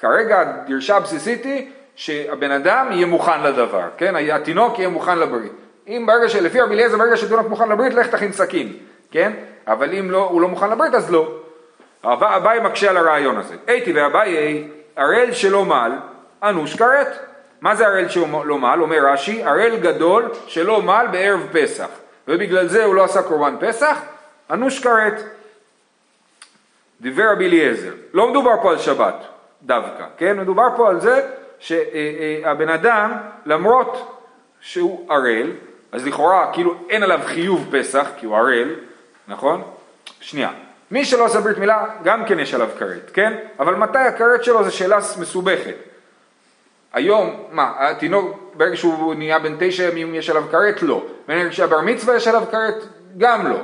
כרגע 0.00 0.40
הדרשה 0.40 0.96
הבסיסית 0.96 1.44
היא 1.44 1.66
שהבן 1.96 2.50
אדם 2.50 2.86
יהיה 2.90 3.06
מוכן 3.06 3.42
לדבר, 3.42 3.82
כן? 3.98 4.14
התינוק 4.16 4.78
יהיה 4.78 4.88
מוכן 4.88 5.18
לברית. 5.18 5.52
אם 5.88 6.04
ברגע 6.06 6.28
שלפי 6.28 6.60
רבי 6.60 6.74
אליעזר, 6.74 6.98
ברגע 6.98 7.16
שתינוק 7.16 7.48
מוכן 7.48 7.68
לברית, 7.68 7.94
לך 7.94 8.06
תכין 8.06 8.32
סכין, 8.32 8.72
כן? 9.10 9.32
אבל 9.68 9.94
אם 9.98 10.10
לא, 10.10 10.28
הוא 10.30 10.40
לא 10.40 10.48
מוכן 10.48 10.70
לברית, 10.70 10.94
אז 10.94 11.10
לא. 11.10 11.32
אב- 12.04 12.24
אביי 12.24 12.60
מקשה 12.60 12.90
על 12.90 12.96
הרעיון 12.96 13.36
הזה. 13.36 13.54
הייתי 13.66 13.92
ואביי, 13.92 14.64
ערל 14.96 15.32
שלא 15.32 15.64
מל, 15.64 15.92
אנוש 16.42 16.76
כרת. 16.76 17.08
מה 17.60 17.74
זה 17.74 17.86
ערל 17.86 18.08
שלא 18.08 18.58
מל? 18.58 18.78
אומר 18.80 19.06
רש"י, 19.12 19.42
ערל 19.44 19.76
גדול 19.76 20.28
שלא 20.46 20.82
מל 20.82 21.06
בערב 21.12 21.40
פסח. 21.52 21.88
ובגלל 22.28 22.66
זה 22.66 22.84
הוא 22.84 22.94
לא 22.94 23.04
עשה 23.04 23.22
קורבן 23.22 23.56
פסח, 23.60 23.98
אנוש 24.50 24.80
כרת. 24.80 25.22
דיבר 27.00 27.32
רבי 27.32 27.46
אליעזר. 27.46 27.92
לא 28.14 28.30
מדובר 28.30 28.62
פה 28.62 28.70
על 28.70 28.78
שבת 28.78 29.14
דווקא, 29.62 30.04
כן? 30.18 30.36
מדובר 30.40 30.66
פה 30.76 30.88
על 30.88 31.00
זה 31.00 31.28
שהבן 31.58 32.68
אדם, 32.68 33.12
למרות 33.46 34.22
שהוא 34.60 35.12
ערל, 35.12 35.52
אז 35.92 36.06
לכאורה 36.06 36.50
כאילו 36.52 36.74
אין 36.88 37.02
עליו 37.02 37.20
חיוב 37.24 37.68
פסח, 37.72 38.06
כי 38.18 38.26
הוא 38.26 38.36
ערל, 38.36 38.74
נכון? 39.28 39.62
שנייה. 40.20 40.50
מי 40.90 41.04
שלא 41.04 41.24
עושה 41.24 41.40
ברית 41.40 41.58
מילה, 41.58 41.84
גם 42.04 42.24
כן 42.24 42.38
יש 42.38 42.54
עליו 42.54 42.68
כרת, 42.78 43.10
כן? 43.14 43.34
אבל 43.58 43.74
מתי 43.74 43.98
הכרת 43.98 44.44
שלו 44.44 44.64
זו 44.64 44.76
שאלה 44.76 44.98
מסובכת. 45.18 45.74
היום, 46.96 47.42
מה, 47.52 47.72
התינוק, 47.78 48.38
ברגע 48.54 48.76
שהוא 48.76 49.14
נהיה 49.14 49.38
בן 49.38 49.56
תשע 49.58 49.82
ימים 49.88 50.14
יש 50.14 50.30
עליו 50.30 50.42
כרת? 50.50 50.82
לא. 50.82 51.04
ברגע 51.28 51.52
שהבר 51.52 51.80
מצווה 51.80 52.16
יש 52.16 52.28
עליו 52.28 52.42
כרת? 52.50 52.84
גם 53.18 53.46
לא. 53.46 53.56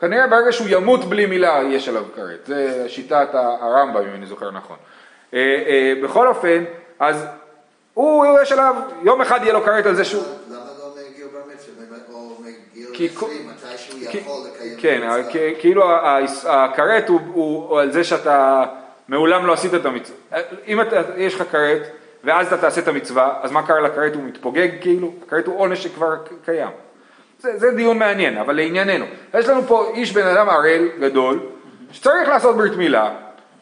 כנראה 0.00 0.26
ברגע 0.26 0.52
שהוא 0.52 0.66
ימות 0.70 1.04
בלי 1.04 1.26
מילה 1.26 1.60
יש 1.70 1.88
עליו 1.88 2.04
כרת, 2.16 2.40
זה 2.46 2.84
שיטת 2.88 3.28
הרמב"ם 3.34 4.00
אם 4.02 4.14
אני 4.14 4.26
זוכר 4.26 4.50
נכון. 4.50 4.76
אה, 5.34 5.38
אה, 5.66 5.92
בכל 6.02 6.28
אופן, 6.28 6.64
אז 7.00 7.26
הוא, 7.94 8.26
יש 8.42 8.52
עליו, 8.52 8.74
יום 9.02 9.20
אחד 9.20 9.40
יהיה 9.42 9.52
לו 9.52 9.62
כרת 9.62 9.86
על 9.86 9.94
זה 9.94 10.04
שהוא... 10.04 10.22
למה 10.50 10.58
לא 10.78 10.90
מגיל 11.10 11.26
בר 11.32 11.40
מצווה, 11.54 11.74
באמת, 11.90 12.00
או 12.12 12.36
מגיל 12.40 12.86
כי- 12.92 13.08
20, 13.16 13.30
מתי 13.48 13.78
שהוא 13.78 14.00
כי- 14.10 14.18
יכול 14.18 14.34
לקיים 14.54 14.76
כן, 14.80 15.00
כאילו 15.60 15.84
הכרת 16.46 17.08
הוא, 17.08 17.20
הוא, 17.32 17.68
הוא 17.68 17.80
על 17.80 17.92
זה 17.92 18.04
שאתה 18.04 18.64
מעולם 19.08 19.46
לא 19.46 19.52
עשית 19.52 19.74
את 19.74 19.86
המצווה. 19.86 20.18
אם 20.66 20.80
אתה, 20.80 20.96
יש 21.16 21.34
לך 21.34 21.42
כרת 21.52 21.82
ואז 22.24 22.46
אתה 22.46 22.56
תעשה 22.56 22.80
את 22.80 22.88
המצווה, 22.88 23.34
אז 23.42 23.52
מה 23.52 23.66
קרה 23.66 23.80
לכרת? 23.80 24.14
הוא 24.14 24.22
מתפוגג 24.24 24.68
כאילו? 24.80 25.12
הכרת 25.26 25.46
הוא 25.46 25.58
עונש 25.58 25.82
שכבר 25.82 26.16
קיים. 26.44 26.70
זה, 27.38 27.58
זה 27.58 27.70
דיון 27.70 27.98
מעניין, 27.98 28.38
אבל 28.38 28.56
לענייננו. 28.56 29.04
יש 29.34 29.48
לנו 29.48 29.62
פה 29.62 29.92
איש 29.94 30.12
בן 30.12 30.26
אדם 30.26 30.48
ערל 30.48 30.88
גדול, 31.00 31.40
שצריך 31.92 32.28
לעשות 32.28 32.56
ברית 32.56 32.76
מילה, 32.76 33.10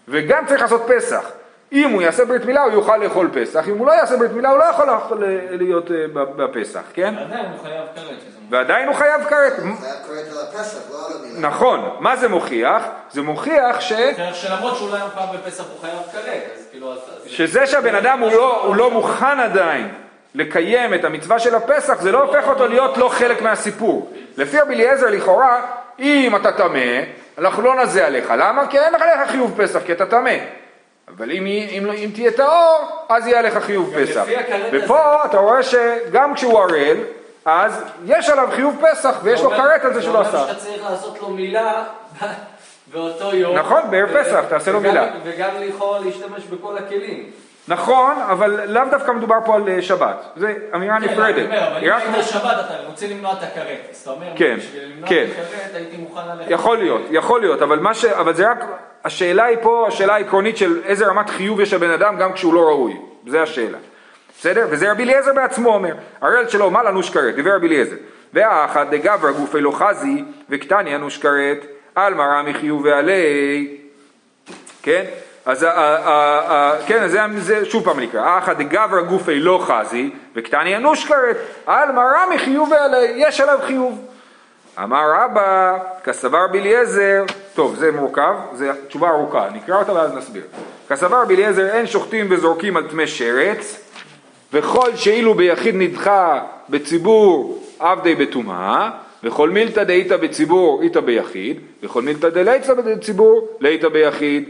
וגם 0.08 0.46
צריך 0.46 0.62
לעשות 0.62 0.82
פסח. 0.88 1.30
אם 1.72 1.90
הוא 1.90 2.02
יעשה 2.02 2.24
ברית 2.24 2.44
מילה 2.44 2.62
הוא 2.62 2.72
יוכל 2.72 2.96
לאכול 2.96 3.30
פסח, 3.32 3.68
אם 3.68 3.78
הוא 3.78 3.86
לא 3.86 3.92
יעשה 3.92 4.16
ברית 4.16 4.32
מילה 4.32 4.50
הוא 4.50 4.58
לא 4.58 4.64
יכול 4.64 4.86
לאכול- 4.86 5.24
להיות 5.50 5.90
אה, 5.90 5.96
בפסח, 6.14 6.80
כן? 6.94 7.14
עדיין 7.18 7.46
הוא 7.46 7.62
חייב 7.62 7.84
כרת. 7.94 8.16
ועדיין 8.50 8.88
הוא 8.88 8.94
חייב 8.94 9.24
כרת. 9.24 9.52
חייב 9.56 9.66
קוראת 10.06 10.24
על 10.32 10.38
הפסח, 10.48 10.78
לא 10.92 11.06
על 11.06 11.12
המילה. 11.24 11.48
נכון, 11.48 11.90
מה 12.00 12.16
זה 12.16 12.28
מוכיח? 12.28 12.82
זה 13.10 13.22
מוכיח 13.22 13.80
ש... 13.80 13.92
שלמרות 14.32 14.76
שהוא 14.76 14.90
לא 14.90 14.94
היה 14.94 15.04
מחויב 15.06 15.40
בפסח 15.40 15.64
הוא 15.64 15.80
חייב 15.80 15.98
כרת, 16.12 16.42
אז 16.56 16.66
כאילו... 16.70 16.94
שזה 17.26 17.66
שהבן 17.66 17.94
אדם 17.94 18.20
הוא 18.20 18.32
לא, 18.32 18.62
הוא 18.64 18.76
לא 18.76 18.90
מוכן 18.90 19.40
עדיין 19.40 19.88
לקיים 20.34 20.94
את 20.94 21.04
המצווה 21.04 21.38
של 21.38 21.54
הפסח, 21.54 22.00
זה 22.00 22.12
לא 22.12 22.22
הופך 22.22 22.48
אותו 22.48 22.66
להיות 22.66 22.96
לא 22.98 23.08
חלק 23.08 23.42
מהסיפור. 23.42 24.12
לפי 24.36 24.60
רבי 24.60 24.74
אליעזר 24.74 25.06
לכאורה, 25.10 25.60
אם 25.98 26.36
אתה 26.36 26.52
טמא, 26.52 26.78
אנחנו 27.38 27.62
לא 27.62 27.82
נזה 27.82 28.06
עליך. 28.06 28.32
למה? 28.38 28.66
כי 28.66 28.78
אין 28.78 28.94
לך 28.94 29.02
חיוב 29.30 29.54
פסח, 29.62 29.80
כי 29.86 29.92
אתה 29.92 30.06
טמא. 30.06 30.30
אבל 31.16 31.30
אם, 31.30 31.46
אם, 31.46 31.82
לא- 31.86 31.92
אם 31.92 32.10
תהיה 32.14 32.30
טהור, 32.30 32.78
אז 33.08 33.26
יהיה 33.26 33.42
לך 33.42 33.58
חיוב 33.58 33.94
פסח. 34.02 34.24
ופה 34.72 35.24
אתה 35.24 35.38
רואה 35.38 35.62
שגם 35.62 36.34
כשהוא 36.34 36.58
ערל, 36.60 36.96
אז 37.44 37.84
יש 38.06 38.30
עליו 38.30 38.48
חיוב 38.54 38.76
פסח, 38.90 39.16
ויש 39.22 39.40
לו 39.42 39.50
זה 39.50 39.56
כרת 39.56 39.84
על 39.84 39.94
זה 39.94 40.02
שהוא 40.02 40.14
לא 40.14 40.22
זה 40.22 40.28
אומר 40.28 40.38
עשה. 40.44 40.48
שאתה 40.52 40.60
צריך 40.60 40.82
לעשות 40.90 41.20
לו 41.20 41.30
מילה 41.30 41.84
באותו 42.92 43.34
יום. 43.34 43.56
נכון, 43.56 43.80
בערב 43.90 44.08
פסח, 44.22 44.44
תעשה 44.48 44.72
לו 44.72 44.80
מילה. 44.80 45.06
וגם 45.24 45.50
לכאורה 45.60 45.98
להשתמש 45.98 46.44
בכל 46.44 46.78
הכלים. 46.78 47.30
נכון, 47.68 48.14
אבל 48.30 48.60
לאו 48.66 48.82
דווקא 48.90 49.12
מדובר 49.12 49.36
פה 49.44 49.54
על 49.54 49.68
אה, 49.68 49.82
שבת. 49.82 50.24
זו 50.36 50.46
אמירה 50.74 51.00
כן, 51.00 51.04
נפרדת. 51.04 51.36
אני 51.36 51.44
אומר, 51.44 51.68
אבל 51.68 51.84
אם 51.84 51.92
רק 51.94 52.02
היית 52.14 52.26
שבת 52.26 52.42
אתה 52.44 52.74
רוצה 52.86 53.06
למנוע 53.06 53.32
את 53.32 53.42
הכרת, 53.42 53.78
אז 53.90 53.96
אתה 53.96 54.10
אומר, 54.10 54.26
כן, 54.36 54.56
בשביל 54.58 54.84
למנוע 54.84 55.08
כן. 55.08 55.26
את 55.30 55.44
הכרת 55.46 55.74
הייתי 55.74 55.96
מוכן 55.96 56.20
ללכת. 56.28 56.50
יכול 56.50 56.78
להיות, 56.78 57.02
יכול 57.10 57.40
להיות, 57.40 57.62
אבל, 57.62 57.78
מה 57.78 57.94
ש... 57.94 58.04
אבל 58.04 58.34
זה 58.34 58.50
רק, 58.50 58.64
השאלה 59.04 59.44
היא 59.44 59.56
פה, 59.62 59.84
השאלה 59.88 60.14
העקרונית 60.14 60.56
של 60.56 60.80
איזה 60.84 61.06
רמת 61.06 61.30
חיוב 61.30 61.60
יש 61.60 61.72
לבן 61.72 61.90
אדם 61.90 62.16
גם 62.16 62.32
כשהוא 62.32 62.54
לא 62.54 62.60
ראוי, 62.60 62.96
זה 63.26 63.42
השאלה. 63.42 63.78
בסדר? 64.38 64.66
וזה 64.70 64.90
רבי 64.90 65.02
אליעזר 65.02 65.32
בעצמו 65.34 65.74
אומר, 65.74 65.94
הראל 66.20 66.48
שלו, 66.48 66.70
מה 66.70 66.82
לנוש 66.82 67.10
כרת? 67.10 67.34
דיבר 67.34 67.56
רבי 67.56 67.66
אליעזר. 67.66 67.96
והאחד 68.32 68.94
דגברא 68.94 69.30
גופי 69.30 69.60
לא 69.60 69.70
חזי, 69.70 70.24
וקטני 70.50 70.94
אנוש 70.96 71.18
כרת, 71.18 71.66
על 71.94 72.14
מרא 72.14 72.42
מחיוב 72.42 72.84
ועלי. 72.84 73.76
כן? 74.82 75.04
אז 75.46 75.66
כן, 76.86 77.08
זה, 77.08 77.20
זה 77.36 77.64
שוב 77.64 77.84
פעם 77.84 78.00
נקרא, 78.00 78.20
האחד 78.20 78.62
דגברא 78.62 79.00
גופי 79.00 79.40
לא 79.40 79.64
חזי, 79.66 80.10
וקטני 80.34 80.76
אנוש 80.76 81.04
כרת, 81.04 81.36
על 81.66 81.92
מרא 81.92 82.26
מחיוב 82.34 82.72
ועלי, 82.72 83.12
יש 83.16 83.40
עליו 83.40 83.58
חיוב. 83.66 84.09
אמר 84.82 85.12
רבא, 85.14 85.78
כסבר 86.04 86.46
בליעזר, 86.52 87.24
טוב 87.54 87.74
זה 87.74 87.92
מורכב, 87.92 88.34
זו 88.54 88.64
תשובה 88.88 89.10
ארוכה, 89.10 89.48
נקרא 89.54 89.78
אותה 89.78 89.92
ואז 89.92 90.14
נסביר. 90.14 90.42
כסבר 90.88 91.24
בליעזר 91.24 91.66
אין 91.66 91.86
שוחטים 91.86 92.26
וזורקים 92.30 92.76
על 92.76 92.88
טמא 92.90 93.06
שרץ, 93.06 93.84
וכל 94.52 94.96
שאילו 94.96 95.34
ביחיד 95.34 95.74
נדחה 95.78 96.42
בציבור 96.68 97.62
עבדי 97.78 98.14
בטומאה, 98.14 98.90
וכל 99.24 99.50
מילתא 99.50 99.84
דאיתא 99.84 100.16
בציבור 100.16 100.82
איתא 100.82 101.00
ביחיד, 101.00 101.60
וכל 101.82 102.02
מילתא 102.02 102.28
דלייתא 102.28 102.74
בציבור 102.74 103.48
לאיתא 103.60 103.88
ביחיד. 103.88 104.48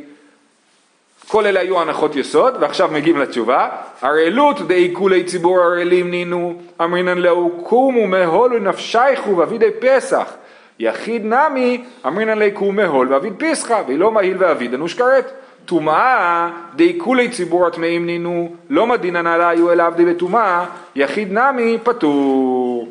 כל 1.30 1.46
אלה 1.46 1.60
היו 1.60 1.80
הנחות 1.80 2.16
יסוד, 2.16 2.54
ועכשיו 2.60 2.88
מגיעים 2.92 3.18
לתשובה. 3.18 3.68
ערלות 4.02 4.66
דאי 4.66 4.90
כולי 4.92 5.24
ציבור 5.24 5.60
ערלים 5.60 6.10
נינו, 6.10 6.54
אמרינן 6.80 7.18
לאו 7.18 7.50
קומו 7.62 8.06
מהולו 8.06 8.58
נפשייכו 8.58 9.36
ואבידי 9.36 9.70
פסח. 9.80 10.32
יחיד 10.78 11.24
נמי, 11.24 11.84
אמרינן 12.06 12.50
קום 12.50 12.76
מהול 12.76 13.12
ואביד 13.12 13.32
פסחה, 13.38 13.82
ולא 13.88 14.12
מהיל 14.12 14.36
ואביד 14.38 14.74
אנוש 14.74 14.94
כרת. 14.94 15.32
טומאה 15.64 16.50
דאי 16.76 16.98
כולי 16.98 17.28
ציבור 17.28 17.66
הטמאים 17.66 18.06
נינו, 18.06 18.54
לא 18.70 18.86
מדינן 18.86 19.26
עליו 19.26 19.72
אלא 19.72 19.82
עבדי 19.82 20.04
בטומאה, 20.04 20.66
יחיד 20.94 21.32
נמי 21.32 21.78
פטור. 21.82 22.88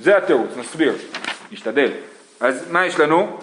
זה 0.00 0.16
התירוץ, 0.16 0.50
נסביר, 0.56 0.94
נשתדל. 1.52 1.90
אז 2.40 2.64
מה 2.70 2.86
יש 2.86 3.00
לנו? 3.00 3.38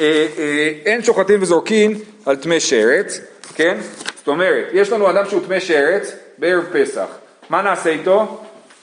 אה, 0.00 0.26
אה, 0.38 0.72
אין 0.84 1.02
שוחטים 1.02 1.42
וזורקים 1.42 1.92
על 2.26 2.36
טמא 2.36 2.58
שרץ, 2.58 3.20
כן? 3.60 3.76
זאת 4.16 4.28
אומרת, 4.28 4.64
יש 4.72 4.92
לנו 4.92 5.10
אדם 5.10 5.24
שהוא 5.24 5.40
טמא 5.46 5.60
שרץ 5.60 6.16
בערב 6.38 6.64
פסח, 6.72 7.06
מה 7.50 7.62
נעשה 7.62 7.90
איתו? 7.90 8.40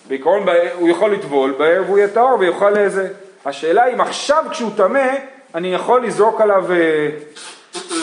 בעיקרון 0.07 0.45
הוא 0.75 0.89
יכול 0.89 1.13
לטבול, 1.13 1.51
בערב 1.57 1.85
הוא 1.87 1.97
יהיה 1.97 2.07
טהור 2.07 2.39
ויוכל 2.39 2.69
לזה. 2.69 3.07
השאלה 3.45 3.93
אם 3.93 4.01
עכשיו 4.01 4.45
כשהוא 4.51 4.71
טמא, 4.77 5.07
אני 5.55 5.73
יכול 5.73 6.05
לזרוק 6.05 6.41
עליו, 6.41 6.71
אה, 6.71 7.09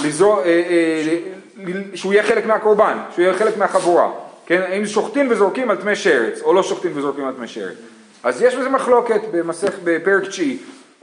לזרוק, 0.04 0.38
אה, 0.38 0.44
אה, 0.44 1.80
שהוא 1.94 2.12
יהיה 2.12 2.22
חלק 2.22 2.46
מהקורבן, 2.46 2.98
שהוא 3.14 3.22
יהיה 3.22 3.34
חלק 3.34 3.56
מהחבורה, 3.56 4.10
כן? 4.46 4.62
אם 4.78 4.87
שוחטים 4.87 5.26
וזורקים 5.30 5.70
על 5.70 5.76
טמא 5.76 5.94
שרץ, 5.94 6.42
או 6.42 6.54
לא 6.54 6.62
שוחטים 6.62 6.92
וזורקים 6.94 7.24
על 7.24 7.34
טמא 7.34 7.46
שרץ. 7.46 7.76
אז 8.22 8.42
יש 8.42 8.54
בזה 8.54 8.68
מחלוקת 8.68 9.20
במסך, 9.32 9.72
בפרק 9.84 10.28
תשיעי, 10.28 10.58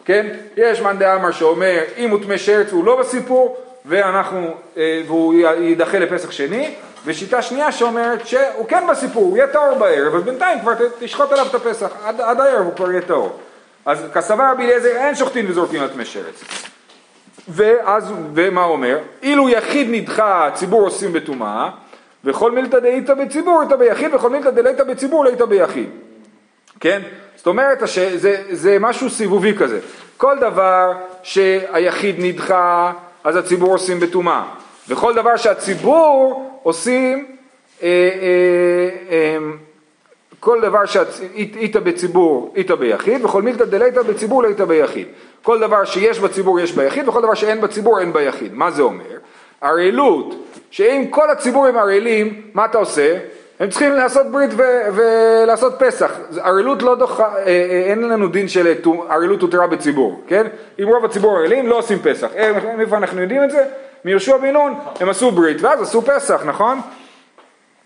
כן? 0.05 0.27
יש 0.57 0.81
מאן 0.81 0.97
דאמר 0.97 1.31
שאומר 1.31 1.81
אם 1.97 2.10
הוא 2.10 2.19
טמא 2.23 2.38
שרץ 2.38 2.71
הוא 2.71 2.86
לא 2.86 2.99
בסיפור 2.99 3.70
ואנחנו, 3.86 4.54
אה, 4.78 5.02
והוא 5.08 5.34
יידחה 5.60 6.00
לפסח 6.00 6.32
שני, 6.32 6.76
ושיטה 7.06 7.41
שנייה 7.41 7.72
שאומרת 7.72 8.28
שהוא 8.28 8.67
כן 8.67 8.84
בסיפור, 8.89 9.24
הוא 9.24 9.38
יהיה 9.38 9.48
טהור 9.48 9.76
בערב, 9.80 10.15
אז 10.15 10.24
בינתיים 10.24 10.60
כבר 10.60 10.74
תשחוט 11.00 11.32
עליו 11.32 11.46
את 11.50 11.56
הפסח, 11.56 11.89
עד, 12.04 12.22
עד 12.22 12.39
הערב 12.39 12.65
הוא 12.65 12.76
כבר 12.76 12.91
יהיה 12.91 13.02
טהור. 13.02 13.39
אז 13.86 14.06
כסבר 14.13 14.52
רבי 14.52 14.63
אליעזר 14.63 14.89
אין 14.89 15.15
שוחטים 15.15 15.46
וזורקים 15.50 15.82
על 15.82 15.88
טמא 15.88 16.04
שרץ. 16.04 16.44
ואז, 17.48 18.12
ומה 18.34 18.63
אומר? 18.63 18.98
אילו 19.24 19.50
יחיד 19.50 19.88
נדחה 19.91 20.50
ציבור 20.54 20.82
עושים 20.82 21.13
בטומאה, 21.13 21.70
וכל 22.24 22.52
מילתא 22.52 22.80
דאיתא 22.80 23.13
בציבור 23.13 23.62
איתא 23.62 23.76
ביחיד, 23.76 24.13
וכל 24.13 24.30
מילתא 24.30 24.50
דלאיתא 24.50 24.84
בציבור 24.84 25.26
לאיתא 25.26 25.46
ביחיד. 25.46 25.89
כן? 26.80 27.02
זאת 27.36 27.48
אומרת. 27.48 27.80
זה, 28.15 28.44
זה 28.52 28.78
משהו 28.80 29.10
סיבובי 29.10 29.58
כזה. 29.58 29.80
כל 30.17 30.39
דבר 30.39 30.94
שהיחיד 31.24 32.15
נדחה, 32.20 32.91
אז 33.23 33.36
הציבור 33.36 33.71
עושים 33.71 33.99
בטומאה. 33.99 34.43
וכל 34.89 35.13
דבר 35.13 35.38
שהציבור 35.38 36.49
עושים, 36.63 37.25
אה, 37.84 37.88
אה, 37.88 38.89
אה, 39.12 39.38
כל 40.39 40.62
דבר 40.62 40.86
שאיתא 40.86 41.79
בציבור, 41.79 42.53
איתא 42.55 42.75
ביחיד, 42.75 43.25
וכל 43.25 43.41
מילתא 43.41 43.65
דלייתא 43.65 44.01
בציבור 44.01 44.43
לאיתא 44.43 44.65
ביחיד. 44.65 45.07
כל 45.41 45.60
דבר 45.60 45.86
שיש 45.86 46.19
בציבור 46.19 46.60
יש 46.60 46.71
ביחיד, 46.71 47.07
וכל 47.07 47.21
דבר 47.21 47.34
שאין 47.34 47.62
בציבור 47.62 47.99
אין 47.99 48.13
ביחיד. 48.13 48.53
מה 48.53 48.71
זה 48.71 48.81
אומר? 48.81 49.17
ערלות, 49.62 50.36
שאם 50.71 51.05
כל 51.10 51.29
הציבור 51.29 51.67
הם 51.67 51.77
ערלים, 51.77 52.41
מה 52.53 52.65
אתה 52.65 52.77
עושה? 52.77 53.17
הם 53.62 53.69
צריכים 53.69 53.93
לעשות 53.93 54.28
ברית 54.32 54.50
ו- 54.54 54.82
ולעשות 54.93 55.74
פסח. 55.80 56.12
ערלות 56.41 56.84
לא 56.84 56.95
דוחה, 56.95 57.24
אה, 57.24 57.45
אה, 57.45 57.84
אין 57.86 58.10
לנו 58.10 58.28
דין 58.28 58.47
של 58.47 58.74
ערלות 59.10 59.41
הותרה 59.41 59.67
בציבור, 59.67 60.21
כן? 60.28 60.47
אם 60.80 60.88
רוב 60.88 61.06
הציבור 61.06 61.38
ערלים 61.38 61.67
לא 61.67 61.78
עושים 61.78 62.00
פסח. 62.00 62.28
אה, 62.36 62.52
מאיפה 62.78 62.97
אנחנו 62.97 63.21
יודעים 63.21 63.43
את 63.43 63.52
זה? 63.52 63.65
מיהושע 64.06 64.38
בן 64.38 64.54
נון, 64.54 64.74
הם 65.00 65.10
עשו 65.10 65.32
ברית 65.32 65.62
ואז 65.62 65.82
עשו 65.82 66.02
פסח, 66.02 66.41
נכון? 66.45 66.82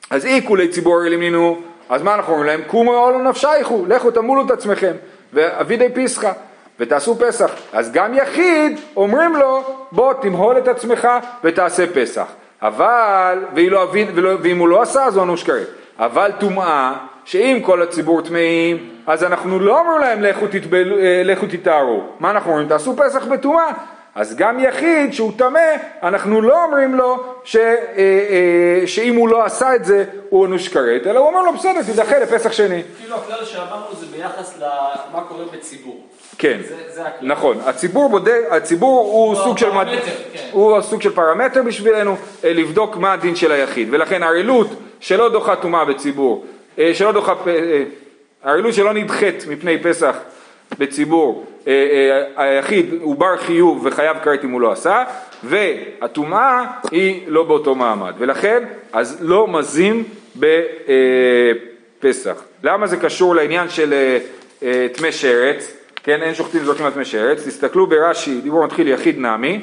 אז 0.09 0.25
אי 0.25 0.41
כולי 0.47 0.67
ציבור 0.67 0.95
ערלים 0.95 1.19
נינו, 1.19 1.61
אז 1.89 2.01
מה 2.01 2.15
אנחנו 2.15 2.33
אומרים 2.33 2.47
להם? 2.47 2.61
קומו 2.67 2.91
עולו 2.91 3.19
נפשייכו, 3.19 3.85
לכו 3.87 4.11
תמולו 4.11 4.45
את 4.45 4.51
עצמכם, 4.51 4.93
ואבידי 5.33 5.89
פסחא, 5.95 6.31
ותעשו 6.79 7.15
פסח. 7.15 7.51
אז 7.73 7.91
גם 7.91 8.13
יחיד, 8.13 8.79
אומרים 8.95 9.35
לו, 9.35 9.63
בוא 9.91 10.13
תמהול 10.13 10.57
את 10.57 10.67
עצמך 10.67 11.07
ותעשה 11.43 11.85
פסח. 11.93 12.25
אבל, 12.61 13.45
ואילו 13.55 13.83
אביד, 13.83 14.07
ולא, 14.15 14.29
ואם 14.41 14.59
הוא 14.59 14.67
לא 14.67 14.81
עשה, 14.81 15.05
אז 15.05 15.15
הוא 15.15 15.23
אנוש 15.23 15.43
כרת. 15.43 15.67
אבל 15.99 16.31
טומאה, 16.39 16.93
שאם 17.25 17.59
כל 17.61 17.81
הציבור 17.81 18.21
טמאים, 18.21 18.89
אז 19.07 19.23
אנחנו 19.23 19.59
לא 19.59 19.79
אומרים 19.79 20.01
להם 20.01 20.21
לכו, 20.21 20.47
תטבלו, 20.47 20.97
אה, 20.97 21.21
לכו 21.25 21.45
תתארו. 21.49 22.03
מה 22.19 22.31
אנחנו 22.31 22.51
אומרים? 22.51 22.67
תעשו 22.67 22.95
פסח 22.95 23.25
בטומאה. 23.25 23.71
אז 24.15 24.35
גם 24.35 24.59
יחיד 24.59 25.13
שהוא 25.13 25.31
טמא, 25.37 25.75
אנחנו 26.03 26.41
לא 26.41 26.63
אומרים 26.63 26.95
לו 26.95 27.23
ש, 27.43 27.55
אה, 27.55 27.71
אה, 27.97 28.87
שאם 28.87 29.15
הוא 29.15 29.29
לא 29.29 29.45
עשה 29.45 29.75
את 29.75 29.85
זה 29.85 30.05
הוא 30.29 30.45
אנוש 30.45 30.67
כרת, 30.67 31.07
אלא 31.07 31.19
הוא 31.19 31.27
אומר 31.27 31.41
לו 31.41 31.53
בסדר, 31.53 31.83
תידחה 31.85 32.19
לפסח 32.19 32.51
שני. 32.51 32.83
כאילו 32.99 33.15
הכלל 33.15 33.45
שאמרנו 33.45 33.95
זה 33.95 34.05
ביחס 34.05 34.57
למה 34.59 35.23
קורה 35.27 35.43
בציבור. 35.53 36.04
כן. 36.37 36.59
נכון. 37.21 37.57
הציבור 37.65 38.09
בודק, 38.09 38.41
הציבור 38.49 39.11
הוא 39.11 39.35
סוג 39.35 39.57
של... 39.57 39.69
כן. 39.71 40.39
הוא 40.51 40.77
הסוג 40.77 41.01
של 41.01 41.11
פרמטר 41.11 41.63
בשבילנו 41.63 42.17
אה, 42.43 42.53
לבדוק 42.53 42.97
מה 42.97 43.13
הדין 43.13 43.35
של 43.35 43.51
היחיד. 43.51 43.87
ולכן 43.91 44.23
ערלות 44.23 44.67
שלא 44.99 45.29
דוחה 45.29 45.55
טומאה 45.55 45.85
בציבור, 45.85 46.45
אה, 46.79 46.91
שלא 46.93 47.11
דוחה... 47.11 47.35
פ- 47.35 47.47
אה, 47.47 47.83
ערלות 48.43 48.73
שלא 48.73 48.93
נדחית 48.93 49.45
מפני 49.47 49.83
פסח 49.83 50.15
בציבור, 50.79 51.45
היחיד 52.37 52.93
הוא 53.01 53.15
בר 53.15 53.37
חיוב 53.37 53.85
וחייב 53.85 54.17
כרת 54.23 54.43
אם 54.43 54.51
הוא 54.51 54.61
לא 54.61 54.71
עשה, 54.71 55.03
והטומאה 55.43 56.65
היא 56.91 57.21
לא 57.27 57.43
באותו 57.43 57.75
מעמד. 57.75 58.13
ולכן, 58.17 58.63
אז 58.93 59.17
לא 59.21 59.47
מזים 59.47 60.03
בפסח. 61.99 62.43
למה 62.63 62.87
זה 62.87 62.97
קשור 62.97 63.35
לעניין 63.35 63.69
של 63.69 64.17
טמא 64.93 65.11
שרץ? 65.11 65.77
כן, 66.05 66.21
אין 66.21 66.33
שוחטים 66.33 66.61
וזורקים 66.61 66.85
על 66.85 66.91
טמא 66.91 67.03
שרץ. 67.03 67.47
תסתכלו 67.47 67.87
ברש"י, 67.87 68.41
דיבור 68.41 68.65
מתחיל 68.65 68.87
יחיד 68.87 69.19
נמי. 69.19 69.61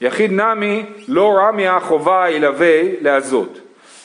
יחיד 0.00 0.32
נמי 0.32 0.86
לא 1.08 1.38
רמיה 1.38 1.80
חובה 1.80 2.30
ילווה 2.30 2.82
להזות. 3.00 3.60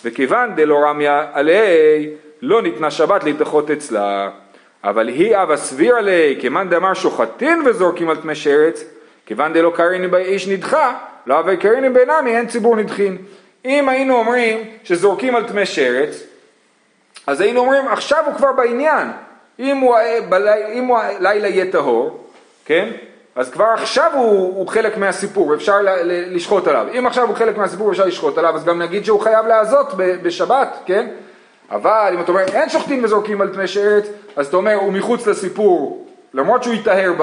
וכיוון 0.05 0.55
דלא 0.55 0.79
רמיה 0.85 1.25
עלי 1.33 2.09
לא 2.41 2.61
ניתנה 2.61 2.91
שבת 2.91 3.23
להתאחות 3.23 3.71
אצלה. 3.71 4.29
אבל 4.83 5.07
היא 5.07 5.37
אבא 5.37 5.55
סביר 5.55 5.95
עלי, 5.95 6.37
כמאן 6.41 6.69
דאמר 6.69 6.93
שוחטין 6.93 7.61
וזורקים 7.65 8.09
על 8.09 8.15
טמא 8.15 8.33
שרץ, 8.33 8.83
כיוון 9.25 9.53
דלא 9.53 9.71
קריני 9.75 10.07
באיש 10.07 10.47
נדחה, 10.47 10.95
לא 11.25 11.39
אבי 11.39 11.57
קריני 11.57 11.89
בינמי 11.89 12.35
אין 12.35 12.47
ציבור 12.47 12.75
נדחין. 12.75 13.17
אם 13.65 13.89
היינו 13.89 14.15
אומרים 14.15 14.59
שזורקים 14.83 15.35
על 15.35 15.47
טמא 15.47 15.65
שרץ, 15.65 16.23
אז 17.27 17.41
היינו 17.41 17.59
אומרים 17.59 17.87
עכשיו 17.87 18.23
הוא 18.25 18.35
כבר 18.35 18.51
בעניין, 18.51 19.07
אם 19.59 19.77
הוא, 19.77 19.95
בלי, 20.29 20.73
אם 20.73 20.85
הוא 20.85 20.97
לילה 21.19 21.47
יהיה 21.47 21.71
טהור, 21.71 22.27
כן? 22.65 22.89
אז 23.35 23.49
כבר 23.51 23.65
עכשיו 23.65 24.11
הוא, 24.13 24.55
הוא 24.55 24.67
חלק 24.67 24.97
מהסיפור, 24.97 25.53
אפשר 25.53 25.81
ל, 25.81 25.89
ל, 25.89 26.35
לשחוט 26.35 26.67
עליו. 26.67 26.87
אם 26.99 27.07
עכשיו 27.07 27.27
הוא 27.27 27.35
חלק 27.35 27.57
מהסיפור 27.57 27.91
אפשר 27.91 28.05
לשחוט 28.05 28.37
עליו, 28.37 28.55
אז 28.55 28.65
גם 28.65 28.81
נגיד 28.81 29.05
שהוא 29.05 29.19
חייב 29.19 29.45
לעזות 29.45 29.93
בשבת, 29.97 30.77
כן? 30.85 31.07
אבל 31.71 32.11
אם 32.13 32.21
אתה 32.21 32.31
אומר 32.31 32.43
אין 32.43 32.69
שוחטים 32.69 33.03
וזורקים 33.03 33.41
על 33.41 33.49
טמא 33.49 33.67
שרץ, 33.67 34.05
אז 34.35 34.47
אתה 34.47 34.57
אומר 34.57 34.73
הוא 34.73 34.93
מחוץ 34.93 35.27
לסיפור, 35.27 36.07
למרות 36.33 36.63
שהוא 36.63 36.73
יטהר 36.73 37.13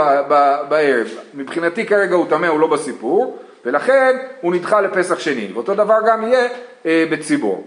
בערב. 0.69 1.09
מבחינתי 1.35 1.87
כרגע 1.87 2.15
הוא 2.15 2.27
טמא, 2.29 2.47
הוא 2.47 2.61
לא 2.61 2.67
בסיפור, 2.67 3.39
ולכן 3.65 4.17
הוא 4.41 4.55
נדחה 4.55 4.81
לפסח 4.81 5.19
שני. 5.19 5.49
ואותו 5.55 5.75
דבר 5.75 5.99
גם 6.07 6.23
יהיה 6.23 6.49
אה, 6.87 7.05
בציבור. 7.11 7.65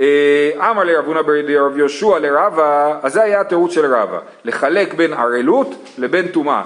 אה, 0.00 0.70
אמר 0.70 0.84
לרב 0.84 1.06
הונא 1.06 1.22
ברב 1.22 1.78
יהושע 1.78 2.18
לרבה, 2.18 2.98
אז 3.02 3.12
זה 3.12 3.22
היה 3.22 3.40
התירוץ 3.40 3.72
של 3.72 3.94
רבה, 3.94 4.18
לחלק 4.44 4.94
בין 4.94 5.12
ערלות 5.12 5.74
לבין 5.98 6.28
טומאה, 6.28 6.62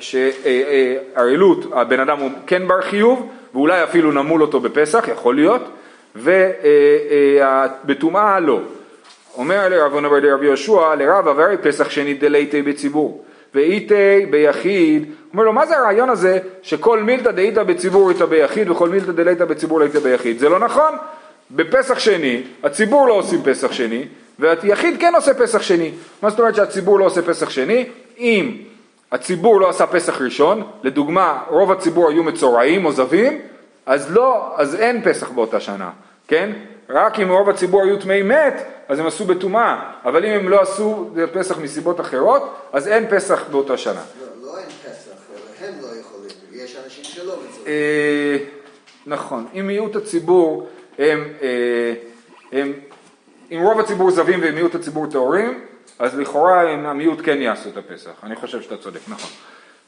שערלות 0.00 1.64
הבן 1.72 2.00
אדם 2.00 2.18
הוא 2.18 2.30
כן 2.46 2.68
בר 2.68 2.80
חיוב 2.82 3.28
ואולי 3.54 3.82
אפילו 3.84 4.12
נמול 4.12 4.42
אותו 4.42 4.60
בפסח, 4.60 5.08
יכול 5.08 5.34
להיות, 5.34 5.62
ובטומאה 7.86 8.40
לא. 8.40 8.60
אומר 9.36 9.68
לרב 9.68 9.92
הונא 9.92 10.08
ברב 10.08 10.42
יהושע 10.42 10.94
לרבה, 10.94 11.32
והרי 11.36 11.56
פסח 11.56 11.90
שני 11.90 12.14
דלייתי 12.14 12.62
בציבור. 12.62 13.24
ואיתי 13.54 14.26
ביחיד, 14.30 15.12
אומר 15.32 15.44
לו 15.44 15.52
מה 15.52 15.66
זה 15.66 15.78
הרעיון 15.78 16.10
הזה 16.10 16.38
שכל 16.62 17.02
מילתא 17.02 17.30
דאיתא 17.30 17.62
בציבור 17.62 18.10
איתא 18.10 18.24
ביחיד 18.24 18.70
וכל 18.70 18.88
מילתא 18.88 19.12
דלייתא 19.12 19.44
בציבור 19.44 19.80
לאיתא 19.80 19.98
ביחיד, 19.98 20.38
זה 20.38 20.48
לא 20.48 20.58
נכון, 20.58 20.92
בפסח 21.50 21.98
שני, 21.98 22.42
הציבור 22.62 23.08
לא 23.08 23.12
עושים 23.12 23.42
פסח 23.42 23.72
שני, 23.72 24.04
והיחיד 24.38 25.00
כן 25.00 25.12
עושה 25.14 25.34
פסח 25.34 25.62
שני. 25.62 25.90
מה 26.22 26.30
זאת 26.30 26.38
אומרת 26.38 26.54
שהציבור 26.54 26.98
לא 26.98 27.04
עושה 27.04 27.22
פסח 27.22 27.50
שני? 27.50 27.86
אם 28.18 28.56
הציבור 29.12 29.60
לא 29.60 29.68
עשה 29.68 29.86
פסח 29.86 30.20
ראשון, 30.20 30.62
לדוגמה 30.82 31.42
רוב 31.48 31.72
הציבור 31.72 32.10
היו 32.10 32.22
מצורעים 32.22 32.84
או 32.84 32.92
זבים, 32.92 33.40
אז 33.86 34.12
לא, 34.12 34.54
אז 34.56 34.74
אין 34.74 35.02
פסח 35.04 35.30
באותה 35.30 35.60
שנה, 35.60 35.90
כן? 36.28 36.52
רק 36.88 37.20
אם 37.20 37.30
רוב 37.30 37.50
הציבור 37.50 37.82
היו 37.82 38.00
טמאי 38.00 38.22
מת, 38.22 38.62
אז 38.88 38.98
הם 38.98 39.06
עשו 39.06 39.24
בטומאה, 39.24 39.90
אבל 40.04 40.24
אם 40.24 40.30
הם 40.30 40.48
לא 40.48 40.60
עשו 40.60 41.10
פסח 41.32 41.58
מסיבות 41.58 42.00
אחרות, 42.00 42.54
אז 42.72 42.88
אין 42.88 43.06
פסח 43.10 43.44
באותה 43.50 43.76
שנה. 43.76 44.02
לא, 44.20 44.46
לא 44.46 44.58
אין 44.58 44.66
פסח, 44.66 45.10
הם 45.60 45.74
לא 45.82 45.86
יכולים. 46.00 46.30
יש 46.52 46.76
אנשים 46.84 47.04
שלא 47.04 47.34
מצויים. 47.36 47.66
אה, 47.66 48.36
נכון, 49.06 49.46
אם 49.54 49.66
מיעוט 49.66 49.96
הציבור 49.96 50.68
הם, 50.98 51.24
אה, 51.42 51.94
הם, 52.52 52.72
אם 53.50 53.60
רוב 53.62 53.80
הציבור 53.80 54.10
זבים 54.10 54.40
ומיעוט 54.42 54.74
הציבור 54.74 55.06
טהורים, 55.06 55.60
אז 55.98 56.18
לכאורה 56.18 56.70
הם, 56.70 56.86
המיעוט 56.86 57.18
כן 57.24 57.40
יעשו 57.40 57.68
את 57.68 57.76
הפסח, 57.76 58.10
אני 58.22 58.36
חושב 58.36 58.62
שאתה 58.62 58.76
צודק, 58.76 59.00
נכון. 59.08 59.30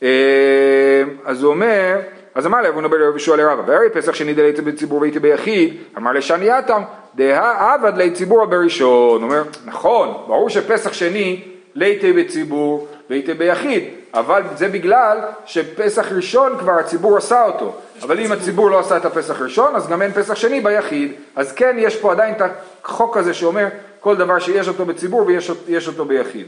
אה, 0.03 1.03
אז 1.25 1.43
הוא 1.43 1.53
אומר, 1.53 2.01
אז 2.35 2.47
אמר 2.47 2.63
לאבו 2.63 2.81
נבל 2.81 2.97
רבי 2.97 3.11
יהושע 3.11 3.37
לרבא, 3.37 3.63
והרי 3.67 3.91
פסח 3.91 4.15
שני 4.15 4.35
דלייתי 4.35 4.63
בציבור 4.63 5.01
והייתי 5.01 5.19
ביחיד, 5.19 5.75
אמר 5.97 6.13
לשני 6.13 6.45
יתם, 6.59 6.83
דהא 7.15 7.75
עבד 7.75 7.97
לי 7.97 8.11
ציבור 8.11 8.45
בראשון, 8.45 9.23
הוא 9.23 9.31
אומר, 9.31 9.43
נכון, 9.65 10.09
ברור 10.09 10.51
שפסח 10.51 10.93
שני 10.93 11.43
לייתי 11.75 12.13
בציבור 12.13 12.89
והייתי 13.11 13.35
ביחיד, 13.35 13.85
אבל 14.15 14.43
זה 14.57 14.69
בגלל 14.69 15.19
שפסח 15.47 16.13
ראשון 16.13 16.59
כבר 16.59 16.73
הציבור 16.73 17.17
עשה 17.17 17.45
אותו, 17.45 17.77
אבל 18.03 18.21
אם 18.21 18.33
הציבור 18.33 18.71
לא 18.71 18.79
עשה 18.79 18.97
את 18.97 19.05
הפסח 19.05 19.41
ראשון, 19.41 19.77
אז 19.77 19.89
גם 19.89 20.03
אין 20.03 20.13
פסח 20.13 20.35
שני 20.35 20.61
ביחיד, 20.61 21.13
אז 21.37 21.53
כן 21.53 21.77
יש 21.79 21.97
פה 21.97 22.13
עדיין 22.13 22.35
את 22.35 22.43
החוק 22.85 23.17
הזה 23.17 23.35
שאומר 23.35 23.67
כל 24.01 24.17
דבר 24.17 24.39
שיש 24.39 24.69
אותו 24.69 24.85
בציבור 24.85 25.27
ויש 25.27 25.51
יש 25.69 25.89
אותו 25.89 26.05
ביחיד. 26.05 26.47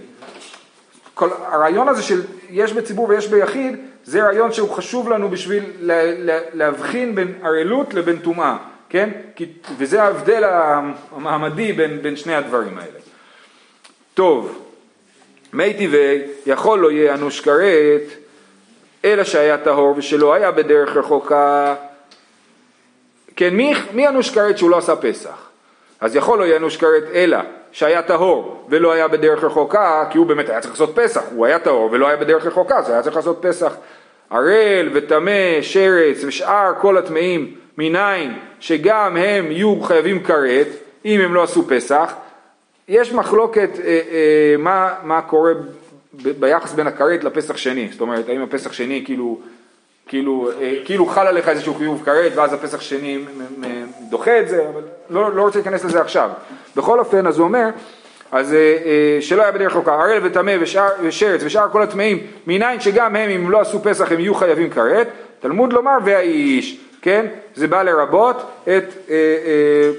כל 1.15 1.29
הרעיון 1.47 1.89
הזה 1.89 2.03
של 2.03 2.23
יש 2.51 2.73
בציבור 2.73 3.09
ויש 3.09 3.29
ביחיד, 3.29 3.77
זה 4.05 4.23
רעיון 4.23 4.53
שהוא 4.53 4.71
חשוב 4.71 5.09
לנו 5.09 5.29
בשביל 5.29 5.65
לה, 5.81 6.03
לה, 6.19 6.39
להבחין 6.53 7.15
בין 7.15 7.35
ערלות 7.43 7.95
לבין 7.95 8.19
טומאה, 8.19 8.57
כן? 8.89 9.11
כי, 9.37 9.47
וזה 9.79 10.03
ההבדל 10.03 10.45
המעמדי 11.13 11.73
בין, 11.73 12.03
בין 12.03 12.17
שני 12.17 12.35
הדברים 12.35 12.79
האלה. 12.79 12.99
טוב, 14.15 14.68
מי 15.53 15.75
טבעי 15.75 16.21
יכול 16.47 16.79
לא 16.79 16.91
יהיה 16.91 17.15
אנוש 17.15 17.41
כרת, 17.41 18.03
אלא 19.05 19.25
שהיה 19.25 19.59
טהור 19.59 19.95
ושלא 19.97 20.35
היה 20.35 20.51
בדרך 20.51 20.97
רחוקה. 20.97 21.75
כן, 23.37 23.55
מי, 23.55 23.75
מי 23.93 24.09
אנוש 24.09 24.31
כרת 24.31 24.59
שהוא 24.59 24.71
לא 24.71 24.79
עשה 24.79 24.97
פסח? 24.97 25.49
אז 26.01 26.17
יכול 26.17 26.39
לא 26.39 26.45
יהיה 26.45 26.57
אנוש 26.57 26.77
כרת 26.77 27.05
אלא 27.15 27.39
שהיה 27.73 28.03
טהור 28.03 28.67
ולא 28.69 28.93
היה 28.93 29.09
בדרך 29.09 29.45
רחוקה, 29.45 30.05
כי 30.11 30.19
הוא 30.19 30.27
באמת 30.27 30.49
היה 30.49 30.61
צריך 30.61 30.73
לעשות 30.73 30.93
פסח, 30.95 31.23
הוא 31.35 31.47
היה 31.47 31.59
טהור 31.59 31.89
ולא 31.93 32.09
היה 32.09 32.17
בדרך 32.17 32.47
רחוקה, 32.47 32.79
אז 32.79 32.91
היה 32.91 33.03
צריך 33.03 33.17
לעשות 33.17 33.39
פסח. 33.41 33.73
ערל 34.31 34.91
וטמא, 34.93 35.63
שרץ 35.63 36.25
ושאר 36.25 36.73
כל 36.81 36.99
הטמאים 36.99 37.55
מניין 37.79 38.39
שגם 38.61 39.17
הם 39.17 39.53
יהיו 39.53 39.81
חייבים 39.81 40.23
כרת, 40.23 40.67
אם 41.05 41.21
הם 41.21 41.35
לא 41.35 41.43
עשו 41.43 41.69
פסח. 41.69 42.13
יש 42.89 43.13
מחלוקת 43.13 43.71
אה, 43.79 43.85
אה, 43.85 44.55
מה, 44.59 44.95
מה 45.03 45.23
קורה 45.23 45.53
ב, 46.23 46.29
ביחס 46.29 46.73
בין 46.73 46.87
הכרת 46.87 47.25
לפסח 47.25 47.57
שני, 47.57 47.89
זאת 47.93 48.01
אומרת 48.01 48.29
האם 48.29 48.43
הפסח 48.43 48.73
שני 48.73 49.03
כאילו, 49.05 49.39
כאילו, 50.07 50.51
אה, 50.61 50.75
כאילו 50.85 51.07
חל 51.07 51.27
עליך 51.27 51.49
איזשהו 51.49 51.75
חיוב 51.75 52.03
כרת 52.05 52.33
ואז 52.37 52.53
הפסח 52.53 52.81
שני 52.81 53.17
מ- 53.17 53.61
מ- 53.61 53.87
דוחה 54.11 54.41
את 54.41 54.49
זה, 54.49 54.69
אבל 54.69 54.83
לא, 55.11 55.35
לא 55.35 55.43
רוצה 55.43 55.59
להיכנס 55.59 55.85
לזה 55.85 56.01
עכשיו. 56.01 56.31
בכל 56.77 56.99
אופן 56.99 57.27
אז 57.27 57.39
הוא 57.39 57.45
אומר, 57.45 57.69
אז 58.33 58.53
אה, 58.55 58.59
אה, 58.59 59.19
שלא 59.21 59.43
היה 59.43 59.53
בדרך 59.53 59.73
חוקה, 59.73 59.95
ערל 59.95 60.19
וטמא 60.23 60.57
ושרץ 61.03 61.41
ושאר 61.45 61.69
כל 61.73 61.83
הטמאים, 61.83 62.19
מניין 62.47 62.81
שגם 62.81 63.17
הם 63.17 63.31
אם 63.31 63.51
לא 63.51 63.61
עשו 63.61 63.83
פסח 63.83 64.13
הם 64.13 64.21
יהיו 64.21 64.35
חייבים 64.35 64.71
כרת, 64.71 65.09
תלמוד 65.41 65.73
לומר 65.73 65.97
והאיש, 66.05 66.81
כן? 67.03 67.27
זה 67.55 67.67
בא 67.67 67.83
לרבות 67.83 68.37
את 68.63 68.69
אה, 68.69 68.81
אה, 69.11 69.91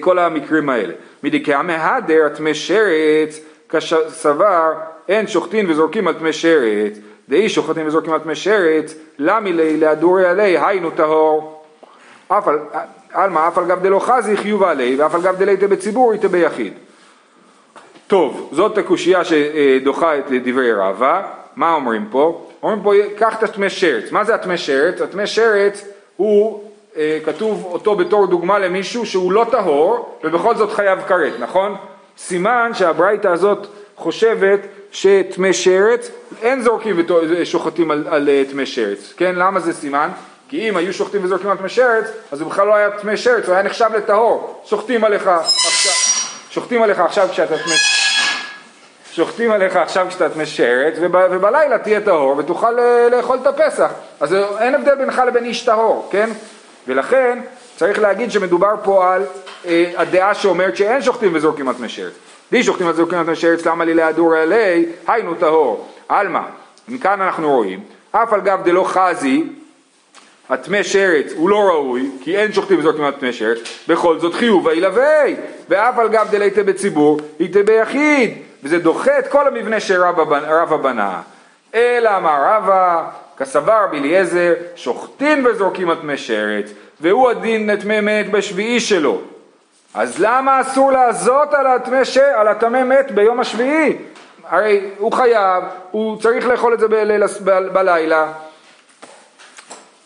כל 0.00 0.18
המקרים 0.18 0.68
האלה. 0.68 0.92
מדכאמי 1.22 1.74
הדר 1.74 2.28
טמא 2.28 2.52
שרץ 2.52 3.40
כסבר 3.68 4.72
אין 5.08 5.26
שוחטין 5.26 5.70
וזורקים 5.70 6.08
על 6.08 6.14
טמא 6.14 6.32
שרץ 6.32 6.98
דאי 7.28 7.48
שוחטין 7.48 7.86
וזורקים 7.86 8.12
על 8.12 8.18
טמא 8.18 8.34
שרץ 8.34 8.94
למי 9.18 9.52
לי 9.52 9.76
להדורי 9.76 10.26
עלי 10.26 10.58
היינו 10.58 10.90
טהור 10.90 11.64
עלמא 13.12 13.48
אף 13.48 13.58
על 13.58 13.64
גב 13.64 13.82
דלא 13.82 13.98
חזי 13.98 14.36
חיוב 14.36 14.62
עלי 14.62 14.96
ואף 14.96 15.14
על 15.14 15.22
גב 15.22 15.36
דלייתא 15.36 15.66
בציבור 15.66 16.12
איתא 16.12 16.28
ביחיד 16.28 16.72
טוב, 18.06 18.50
זאת 18.52 18.78
הקושייה 18.78 19.22
שדוחה 19.24 20.18
את 20.18 20.24
דברי 20.44 20.72
רבא, 20.72 21.22
מה 21.56 21.74
אומרים 21.74 22.06
פה? 22.10 22.46
אומרים 22.62 22.82
פה, 22.82 22.92
קח 23.16 23.38
את 23.38 23.42
הטמא 23.42 23.68
שרץ, 23.68 24.12
מה 24.12 24.24
זה 24.24 24.34
הטמא 24.34 24.56
שרץ? 24.56 25.00
הטמא 25.00 25.26
שרץ 25.26 25.84
הוא, 26.16 26.60
אה, 26.64 26.69
כתוב 27.24 27.68
אותו 27.72 27.94
בתור 27.94 28.26
דוגמה 28.26 28.58
למישהו 28.58 29.06
שהוא 29.06 29.32
לא 29.32 29.46
טהור 29.50 30.18
ובכל 30.24 30.56
זאת 30.56 30.72
חייב 30.72 30.98
כרת, 31.08 31.32
נכון? 31.38 31.76
סימן 32.18 32.70
שהברייתא 32.74 33.28
הזאת 33.28 33.66
חושבת 33.96 34.60
שטמא 34.92 35.52
שרץ, 35.52 36.10
אין 36.42 36.62
זורקים 36.62 36.96
ושוחטים 37.28 37.90
על, 37.90 38.28
אה, 38.28 38.42
טמא 38.50 38.64
שרץ, 38.64 39.12
כן? 39.16 39.34
למה 39.34 39.60
זה 39.60 39.72
סימן? 39.72 40.08
כי 40.48 40.68
אם 40.68 40.76
היו 40.76 40.92
שוחטים 40.92 41.24
וזורקים 41.24 41.50
על 41.50 41.56
טמא 41.56 41.68
שרץ, 41.68 42.04
אז 42.32 42.40
הוא 42.40 42.50
בכלל 42.50 42.66
לא 42.66 42.74
היה 42.74 42.90
טמא 42.90 43.16
שרץ, 43.16 43.46
הוא 43.46 43.54
היה 43.54 43.62
נחשב 43.62 43.88
לטהור. 43.96 44.62
שוחטים 44.64 45.04
עליך 45.04 45.26
עכשיו, 45.26 45.92
שוחטים 46.50 46.82
עליך 46.82 46.98
עכשיו 46.98 47.28
כשאתה 47.32 47.58
טמא... 47.58 47.74
שוחטים 49.12 49.52
עליך 49.52 49.76
עכשיו 49.76 50.06
כשאתה 50.08 50.28
טמא 50.28 50.44
שרץ, 50.44 50.94
וב, 51.00 51.14
ובלילה 51.30 51.78
תהיה 51.78 52.00
טהור 52.00 52.36
ותוכל 52.36 52.78
אה, 52.78 53.08
לאכול 53.10 53.38
את 53.42 53.46
הפסח. 53.46 53.90
אז 54.20 54.34
אין 54.58 54.74
הבדל 54.74 54.94
בינך 54.94 55.22
לבין 55.26 55.44
איש 55.44 55.64
טהור, 55.64 56.08
כן? 56.10 56.30
ולכן 56.88 57.38
צריך 57.76 57.98
להגיד 57.98 58.30
שמדובר 58.30 58.74
פה 58.84 59.14
על 59.14 59.22
אה, 59.66 59.92
הדעה 59.96 60.34
שאומרת 60.34 60.76
שאין 60.76 61.02
שוחטים 61.02 61.30
וזורקים 61.34 61.72
טמא 61.72 61.88
שרץ. 61.88 62.12
די 62.52 62.62
שוחטים 62.62 62.86
וזורקים 62.86 63.24
טמא 63.24 63.34
שרץ, 63.34 63.66
למה 63.66 63.84
לי 63.84 63.94
להדור 63.94 64.34
עלי, 64.34 64.86
היינו 65.06 65.34
טהור. 65.34 65.88
עלמא, 66.08 66.40
מכאן 66.88 67.20
אנחנו 67.20 67.50
רואים, 67.50 67.80
אף 68.12 68.32
על 68.32 68.40
גב 68.40 68.60
דלא 68.64 68.84
חזי, 68.84 69.44
הטמא 70.48 70.82
שרץ 70.82 71.32
הוא 71.36 71.50
לא 71.50 71.56
ראוי, 71.56 72.10
כי 72.20 72.36
אין 72.36 72.52
שוחטים 72.52 72.78
וזורקים 72.78 73.04
על 73.04 73.12
טמא 73.12 73.32
שרץ, 73.32 73.58
בכל 73.88 74.18
זאת 74.18 74.34
חיוב 74.34 74.68
הילווה, 74.68 75.24
ואף 75.68 75.98
על 75.98 76.08
גב 76.08 76.28
דליתא 76.30 76.62
בציבור, 76.62 77.20
היתא 77.38 77.62
ביחיד, 77.62 78.38
וזה 78.62 78.78
דוחה 78.78 79.18
את 79.18 79.26
כל 79.26 79.46
המבנה 79.46 79.80
שרבא 79.80 80.76
בנה. 80.76 81.20
אלא 81.74 82.16
אמר 82.16 82.38
רבא, 82.44 83.10
כסבר 83.40 83.86
בליעזר, 83.90 84.54
שוחטין 84.76 85.46
וזורקים 85.46 85.90
על 85.90 85.96
טמא 85.96 86.16
שרץ, 86.16 86.70
והוא 87.00 87.30
הדין 87.30 87.70
לטמא 87.70 88.00
מת 88.00 88.30
בשביעי 88.30 88.80
שלו. 88.80 89.20
אז 89.94 90.18
למה 90.18 90.60
אסור 90.60 90.92
לעזות 90.92 91.48
על 92.34 92.48
הטמא 92.48 92.84
מת 92.84 93.10
ביום 93.10 93.40
השביעי? 93.40 93.96
הרי 94.48 94.90
הוא 94.98 95.12
חייב, 95.12 95.64
הוא 95.90 96.20
צריך 96.20 96.46
לאכול 96.46 96.74
את 96.74 96.80
זה 96.80 96.86
בלילה. 97.72 98.32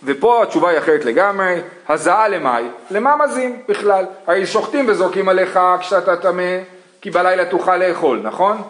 ופה 0.04 0.42
התשובה 0.42 0.70
היא 0.70 0.78
אחרת 0.78 1.04
לגמרי, 1.04 1.60
הזעה 1.88 2.28
למאי, 2.28 2.64
למה 2.90 3.16
מזים 3.16 3.62
בכלל? 3.68 4.04
הרי 4.26 4.46
שוחטים 4.46 4.88
וזורקים 4.88 5.28
עליך 5.28 5.60
כשאתה 5.80 6.16
טמא, 6.16 6.58
כי 7.00 7.10
בלילה 7.10 7.44
תוכל 7.44 7.76
לאכול, 7.76 8.20
נכון? 8.22 8.62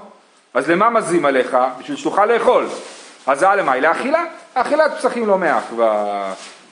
אז 0.55 0.71
למה 0.71 0.91
מזים 0.91 1.25
עליך? 1.25 1.57
בשביל 1.79 1.97
שתוכל 1.97 2.27
לאכול. 2.27 2.67
הזעה 3.27 3.57
למאי, 3.57 3.81
לאכילה? 3.81 4.25
אכילת 4.55 4.93
פסחים 4.99 5.27
לא 5.27 5.39
מעט, 5.39 5.65
ו... 5.77 5.83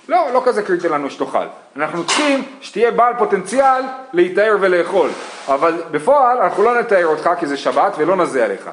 לא, 0.09 0.27
לא 0.33 0.43
כזה 0.45 0.63
קריטי 0.63 0.89
לנו 0.89 1.11
שתאכל. 1.11 1.47
אנחנו 1.77 2.07
צריכים 2.07 2.45
שתהיה 2.61 2.91
בעל 2.91 3.15
פוטנציאל 3.19 3.83
להיטהר 4.13 4.57
ולאכול, 4.61 5.11
אבל 5.49 5.83
בפועל 5.91 6.39
אנחנו 6.39 6.63
לא 6.63 6.81
נתאר 6.81 7.07
אותך 7.07 7.31
כי 7.41 7.47
זה 7.47 7.57
שבת 7.57 7.93
ולא 7.99 8.17
נזה 8.17 8.45
עליך. 8.45 8.71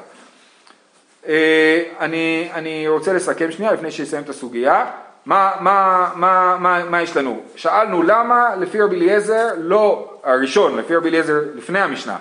אה, 1.28 1.82
אני, 2.00 2.50
אני 2.54 2.88
רוצה 2.88 3.12
לסכם 3.12 3.50
שנייה 3.50 3.72
לפני 3.72 3.90
שאסיים 3.90 4.22
את 4.22 4.28
הסוגיה. 4.28 4.86
מה, 5.26 5.50
מה, 5.60 6.10
מה, 6.14 6.56
מה, 6.58 6.84
מה 6.84 7.02
יש 7.02 7.16
לנו? 7.16 7.40
שאלנו 7.56 8.02
למה 8.02 8.56
לפי 8.56 8.80
רבי 8.80 8.96
אליעזר, 8.96 9.48
לא, 9.58 10.10
הראשון, 10.24 10.76
לפי 10.76 10.96
רבי 10.96 11.08
אליעזר 11.08 11.40
לפני 11.54 11.80
המשנה, 11.80 12.16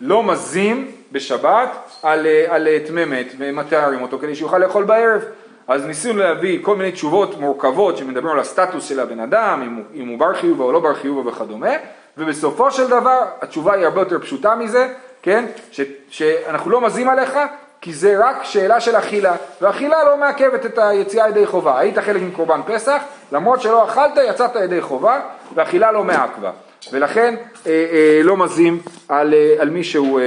לא 0.00 0.22
מזים 0.22 0.90
בשבת 1.14 1.68
על, 2.02 2.26
על 2.48 2.68
טמא 2.86 3.04
מת 3.04 3.32
ומתארים 3.38 4.02
אותו 4.02 4.18
כדי 4.18 4.34
שיוכל 4.34 4.58
לאכול 4.58 4.84
בערב. 4.84 5.22
אז 5.68 5.86
ניסינו 5.86 6.18
להביא 6.18 6.58
כל 6.62 6.76
מיני 6.76 6.92
תשובות 6.92 7.40
מורכבות 7.40 7.96
שמדברים 7.96 8.34
על 8.34 8.40
הסטטוס 8.40 8.88
של 8.88 9.00
הבן 9.00 9.20
אדם, 9.20 9.62
אם 9.66 9.74
הוא, 9.74 9.84
אם 9.94 10.08
הוא 10.08 10.18
בר 10.18 10.34
חיובה 10.34 10.64
או 10.64 10.72
לא 10.72 10.80
בר 10.80 10.94
חיובה 10.94 11.30
וכדומה, 11.30 11.72
ובסופו 12.18 12.70
של 12.70 12.86
דבר 12.86 13.22
התשובה 13.40 13.74
היא 13.74 13.84
הרבה 13.84 14.00
יותר 14.00 14.18
פשוטה 14.18 14.54
מזה, 14.54 14.88
כן? 15.22 15.44
ש, 15.70 15.80
שאנחנו 16.08 16.70
לא 16.70 16.80
מזים 16.80 17.08
עליך 17.08 17.38
כי 17.80 17.92
זה 17.92 18.16
רק 18.18 18.44
שאלה 18.44 18.80
של 18.80 18.96
אכילה, 18.96 19.36
ואכילה 19.60 20.04
לא 20.04 20.16
מעכבת 20.16 20.66
את 20.66 20.78
היציאה 20.78 21.28
ידי 21.28 21.46
חובה. 21.46 21.78
היית 21.78 21.98
חלק 21.98 22.22
מקורבן 22.22 22.60
פסח, 22.66 23.02
למרות 23.32 23.60
שלא 23.60 23.84
אכלת, 23.84 24.18
יצאת 24.28 24.56
ידי 24.56 24.80
חובה, 24.80 25.20
ואכילה 25.54 25.92
לא 25.92 26.04
מעכבה. 26.04 26.50
ולכן 26.92 27.34
אה, 27.66 27.72
אה, 27.92 28.20
לא 28.22 28.36
מזים 28.36 28.78
על, 29.08 29.34
אה, 29.34 29.54
על 29.58 29.70
מי 29.70 29.84
שהוא 29.84 30.20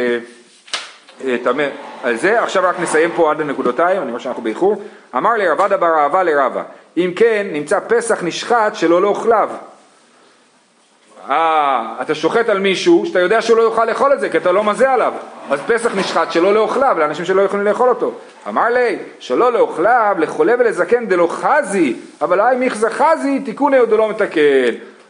אה, 1.25 1.35
על 2.03 2.15
זה. 2.15 2.41
עכשיו 2.41 2.63
רק 2.65 2.79
נסיים 2.79 3.09
פה 3.15 3.31
עד 3.31 3.41
הנקודותיים, 3.41 4.01
אני 4.01 4.11
רואה 4.11 4.21
שאנחנו 4.21 4.43
באיחור. 4.43 4.81
אמר 5.15 5.33
לי 5.33 5.47
רבדה 5.47 5.77
בר 5.77 5.99
אהבה 5.99 6.23
לרבה, 6.23 6.63
אם 6.97 7.11
כן 7.15 7.47
נמצא 7.51 7.79
פסח 7.87 8.23
נשחט 8.23 8.75
שלא 8.75 9.01
לאוכליו. 9.01 9.49
אה, 11.29 11.95
אתה 12.01 12.15
שוחט 12.15 12.49
על 12.49 12.59
מישהו 12.59 13.05
שאתה 13.05 13.19
יודע 13.19 13.41
שהוא 13.41 13.57
לא 13.57 13.61
יוכל 13.61 13.85
לאכול 13.85 14.13
את 14.13 14.19
זה 14.19 14.29
כי 14.29 14.37
אתה 14.37 14.51
לא 14.51 14.63
מזה 14.63 14.91
עליו 14.91 15.13
אז 15.49 15.59
פסח 15.67 15.95
נשחט 15.95 16.31
שלא 16.31 16.53
לאוכליו 16.53 16.95
לאנשים 16.99 17.25
שלא 17.25 17.41
יכולים 17.41 17.65
לאכול 17.65 17.89
אותו 17.89 18.11
אמר 18.47 18.69
לי 18.69 18.97
שלא 19.19 19.53
לאוכליו 19.53 20.15
לחולה 20.19 20.53
ולזקן 20.59 21.05
דלא 21.05 21.27
חזי 21.31 21.95
אבל 22.21 22.41
היי 22.41 22.57
מיכזה 22.57 22.89
חזי 22.89 23.39
תיקוני 23.39 23.77
עוד 23.77 23.91
לא 23.91 24.09
מתקן 24.09 24.41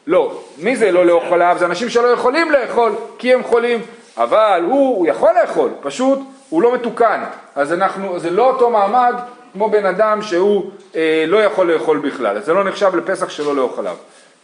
לא, 0.07 0.39
מי 0.57 0.75
זה 0.75 0.91
לא 0.91 1.05
לאוכליו? 1.05 1.55
זה 1.59 1.65
אנשים 1.65 1.89
שלא 1.89 2.07
יכולים 2.07 2.51
לאכול 2.51 2.91
כי 3.17 3.33
הם 3.33 3.43
חולים 3.43 3.79
אבל 4.17 4.63
הוא, 4.65 4.97
הוא 4.97 5.07
יכול 5.07 5.29
לאכול 5.41 5.69
פשוט 5.81 6.19
הוא 6.49 6.61
לא 6.61 6.73
מתוקן. 6.73 7.23
אז 7.55 7.73
אנחנו, 7.73 8.19
זה 8.19 8.29
לא 8.29 8.49
אותו 8.49 8.69
מעמד 8.69 9.15
כמו 9.53 9.69
בן 9.69 9.85
אדם 9.85 10.21
שהוא 10.21 10.71
אה, 10.95 11.25
לא 11.27 11.43
יכול 11.43 11.73
לאכול 11.73 11.97
בכלל. 11.97 12.37
אז 12.37 12.45
זה 12.45 12.53
לא 12.53 12.63
נחשב 12.63 12.95
לפסח 12.95 13.29
שלא 13.29 13.55
לאוכליו 13.55 13.95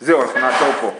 זהו, 0.03 0.21
אנחנו 0.21 0.39
נעצור 0.39 0.71
פה. 0.81 0.91